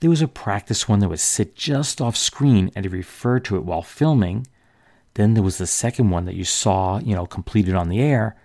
There 0.00 0.10
was 0.10 0.22
a 0.22 0.28
practice 0.28 0.88
one 0.88 0.98
that 1.00 1.08
would 1.08 1.20
sit 1.20 1.54
just 1.54 2.00
off 2.00 2.16
screen 2.16 2.70
and 2.74 2.84
he 2.84 2.88
referred 2.88 3.44
to 3.46 3.56
it 3.56 3.64
while 3.64 3.82
filming. 3.82 4.46
Then 5.14 5.34
there 5.34 5.42
was 5.42 5.58
the 5.58 5.66
second 5.66 6.10
one 6.10 6.24
that 6.24 6.34
you 6.34 6.44
saw, 6.44 6.98
you 6.98 7.14
know, 7.14 7.26
completed 7.26 7.74
on 7.74 7.88
the 7.88 8.00
air. 8.00 8.36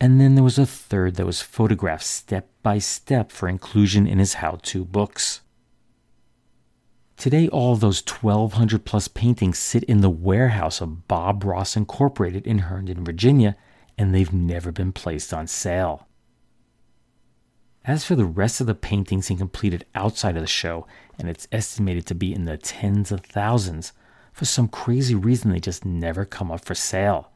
And 0.00 0.20
then 0.20 0.34
there 0.34 0.44
was 0.44 0.58
a 0.58 0.66
third 0.66 1.14
that 1.16 1.26
was 1.26 1.40
photographed 1.40 2.04
step 2.04 2.48
by 2.62 2.78
step 2.78 3.32
for 3.32 3.48
inclusion 3.48 4.06
in 4.06 4.18
his 4.18 4.34
how 4.34 4.58
to 4.62 4.84
books. 4.84 5.40
Today, 7.16 7.48
all 7.48 7.76
those 7.76 8.02
1,200 8.04 8.84
plus 8.84 9.08
paintings 9.08 9.58
sit 9.58 9.84
in 9.84 10.00
the 10.00 10.10
warehouse 10.10 10.80
of 10.80 11.06
Bob 11.06 11.44
Ross 11.44 11.76
Incorporated 11.76 12.46
in 12.46 12.58
Herndon, 12.58 13.04
Virginia, 13.04 13.56
and 13.96 14.14
they've 14.14 14.32
never 14.32 14.72
been 14.72 14.92
placed 14.92 15.32
on 15.32 15.46
sale. 15.46 16.08
As 17.84 18.04
for 18.04 18.16
the 18.16 18.24
rest 18.24 18.60
of 18.60 18.66
the 18.66 18.74
paintings 18.74 19.28
he 19.28 19.36
completed 19.36 19.86
outside 19.94 20.36
of 20.36 20.42
the 20.42 20.48
show, 20.48 20.86
and 21.18 21.28
it's 21.28 21.46
estimated 21.52 22.06
to 22.06 22.14
be 22.14 22.34
in 22.34 22.46
the 22.46 22.56
tens 22.56 23.12
of 23.12 23.20
thousands, 23.20 23.92
for 24.32 24.44
some 24.44 24.68
crazy 24.68 25.14
reason 25.14 25.52
they 25.52 25.60
just 25.60 25.84
never 25.84 26.24
come 26.24 26.50
up 26.50 26.64
for 26.64 26.74
sale. 26.74 27.30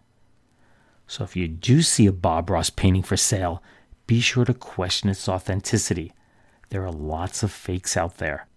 So 1.07 1.23
if 1.23 1.37
you 1.37 1.47
do 1.47 1.83
see 1.83 2.07
a 2.07 2.13
Bob 2.13 2.51
Ross 2.51 2.69
painting 2.71 3.05
for 3.05 3.17
sale, 3.17 3.63
be 4.07 4.21
sure 4.21 4.45
to 4.45 4.55
question 4.55 5.09
its 5.09 5.29
authenticity. 5.29 6.13
There 6.71 6.85
are 6.85 6.91
lots 6.91 7.43
of 7.43 7.53
fakes 7.53 7.97
out 7.97 8.19
there. 8.19 8.48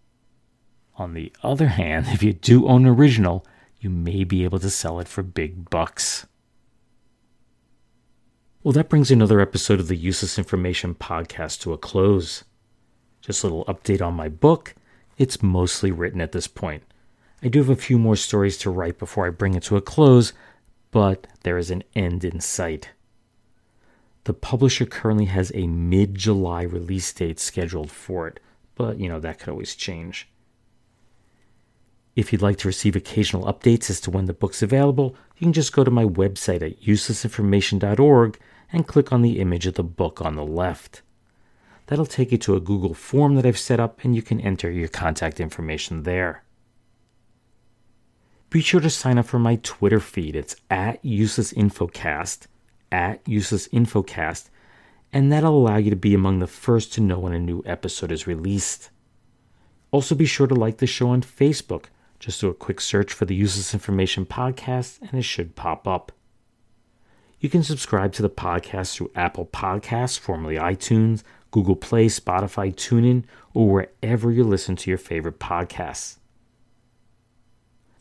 On 1.02 1.16
the 1.16 1.34
other 1.42 1.70
hand, 1.70 2.06
if 2.10 2.22
you 2.22 2.32
do 2.32 2.68
own 2.68 2.86
an 2.86 2.92
original, 2.92 3.44
you 3.80 3.90
may 3.90 4.24
be 4.24 4.44
able 4.44 4.60
to 4.60 4.70
sell 4.70 5.00
it 5.00 5.08
for 5.08 5.24
big 5.24 5.68
bucks. 5.72 6.28
Well, 8.62 8.74
that 8.74 8.88
brings 8.88 9.10
another 9.10 9.40
episode 9.40 9.80
of 9.80 9.88
the 9.88 9.96
Useless 9.96 10.38
Information 10.38 10.94
podcast 10.94 11.60
to 11.62 11.74
a 11.74 11.78
close. 11.80 12.44
Just 13.20 13.44
a 13.44 13.48
little 13.48 13.66
update 13.66 14.00
on 14.00 14.14
my 14.14 14.30
book. 14.30 14.76
It's 15.18 15.42
mostly 15.42 15.92
written 15.92 16.22
at 16.22 16.34
this 16.34 16.46
point. 16.46 16.84
I 17.42 17.48
do 17.48 17.58
have 17.58 17.70
a 17.70 17.76
few 17.76 17.98
more 17.98 18.16
stories 18.16 18.60
to 18.60 18.70
write 18.70 19.00
before 19.00 19.26
I 19.26 19.32
bring 19.32 19.56
it 19.56 19.64
to 19.64 19.78
a 19.78 19.82
close, 19.82 20.34
but 20.92 21.26
there 21.42 21.58
is 21.58 21.72
an 21.72 21.84
end 21.96 22.24
in 22.24 22.40
sight. 22.42 22.92
The 24.26 24.36
publisher 24.36 24.86
currently 24.86 25.26
has 25.26 25.52
a 25.56 25.66
mid 25.66 26.14
July 26.14 26.62
release 26.62 27.12
date 27.12 27.40
scheduled 27.40 27.90
for 27.90 28.28
it, 28.28 28.40
but 28.76 29.00
you 29.00 29.10
know, 29.10 29.20
that 29.20 29.40
could 29.40 29.50
always 29.50 29.74
change. 29.74 30.28
If 32.16 32.32
you'd 32.32 32.42
like 32.42 32.58
to 32.58 32.68
receive 32.68 32.96
occasional 32.96 33.46
updates 33.46 33.90
as 33.90 34.02
to 34.02 34.12
when 34.12 34.26
the 34.26 34.34
book's 34.34 34.62
available, 34.62 35.16
you 35.38 35.46
can 35.46 35.54
just 35.54 35.72
go 35.72 35.84
to 35.84 35.92
my 35.92 36.04
website 36.04 36.62
at 36.62 36.82
uselessinformation.org 36.82 38.40
and 38.74 38.88
click 38.88 39.14
on 39.14 39.22
the 39.22 39.40
image 39.40 39.66
of 39.66 39.76
the 39.76 39.84
book 39.84 40.22
on 40.22 40.36
the 40.36 40.46
left. 40.46 41.02
That'll 41.88 42.06
take 42.06 42.32
you 42.32 42.38
to 42.40 42.56
a 42.56 42.62
Google 42.62 42.94
form 42.94 43.36
that 43.36 43.46
I've 43.46 43.58
set 43.58 43.80
up, 43.80 44.04
and 44.04 44.16
you 44.16 44.22
can 44.22 44.42
enter 44.42 44.70
your 44.70 44.88
contact 44.88 45.40
information 45.40 46.04
there. 46.04 46.44
Be 48.50 48.62
sure 48.62 48.82
to 48.82 48.90
sign 48.90 49.18
up 49.18 49.26
for 49.26 49.40
my 49.40 49.56
Twitter 49.64 50.02
feed. 50.02 50.36
It's 50.36 50.58
at 50.70 51.02
uselessinfocast, 51.04 52.48
at 52.92 53.24
uselessinfocast, 53.24 54.50
and 55.14 55.32
that'll 55.32 55.58
allow 55.58 55.78
you 55.78 55.90
to 55.90 55.96
be 55.96 56.14
among 56.14 56.40
the 56.40 56.48
first 56.48 56.94
to 56.94 57.02
know 57.02 57.20
when 57.20 57.34
a 57.34 57.40
new 57.40 57.64
episode 57.66 58.12
is 58.12 58.28
released. 58.28 58.90
Also, 59.92 60.16
be 60.16 60.26
sure 60.26 60.48
to 60.48 60.56
like 60.56 60.78
the 60.78 60.88
show 60.88 61.10
on 61.10 61.22
Facebook. 61.22 61.86
Just 62.22 62.40
do 62.40 62.50
a 62.50 62.54
quick 62.54 62.80
search 62.80 63.12
for 63.14 63.26
the 63.26 63.34
Useless 63.34 63.74
Information 63.74 64.28
Podcast, 64.28 65.02
and 65.02 65.16
it 65.16 65.24
should 65.24 65.56
pop 65.56 65.88
up. 65.88 66.12
You 67.40 67.50
can 67.50 67.64
subscribe 67.64 68.14
to 68.14 68.22
the 68.22 68.30
podcast 68.30 68.94
through 68.94 69.10
Apple 69.16 69.48
Podcasts, 69.48 70.20
formerly 70.20 70.56
iTunes, 70.58 71.24
Google 71.50 71.76
Play, 71.76 72.06
Spotify, 72.06 72.76
TuneIn, 72.76 73.24
or 73.56 73.68
wherever 73.68 74.32
you 74.32 74.44
listen 74.44 74.76
to 74.76 74.92
your 74.92 75.00
favorite 75.00 75.40
podcasts. 75.40 76.18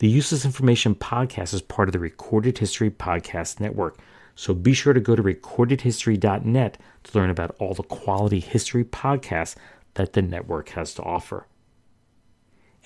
The 0.01 0.09
Useless 0.09 0.45
Information 0.45 0.95
Podcast 0.95 1.55
is 1.55 1.63
part 1.63 1.89
of 1.89 1.95
the 1.95 1.99
Recorded 1.99 2.59
History 2.59 2.91
Podcast 2.91 3.59
Network, 3.59 3.99
so 4.35 4.53
be 4.53 4.75
sure 4.75 4.93
to 4.93 5.01
go 5.01 5.17
to 5.17 5.23
recordedhistory.net 5.23 6.77
to 7.05 7.19
learn 7.19 7.31
about 7.31 7.57
all 7.59 7.73
the 7.73 7.83
quality 7.85 8.41
history 8.41 8.85
podcasts 8.85 9.57
that 9.95 10.13
the 10.13 10.21
network 10.21 10.69
has 10.71 10.93
to 10.93 11.03
offer. 11.05 11.47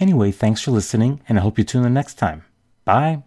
Anyway, 0.00 0.30
thanks 0.32 0.60
for 0.60 0.70
listening, 0.70 1.20
and 1.28 1.38
I 1.38 1.42
hope 1.42 1.58
you 1.58 1.64
tune 1.64 1.84
in 1.84 1.94
next 1.94 2.14
time. 2.14 2.44
Bye. 2.84 3.22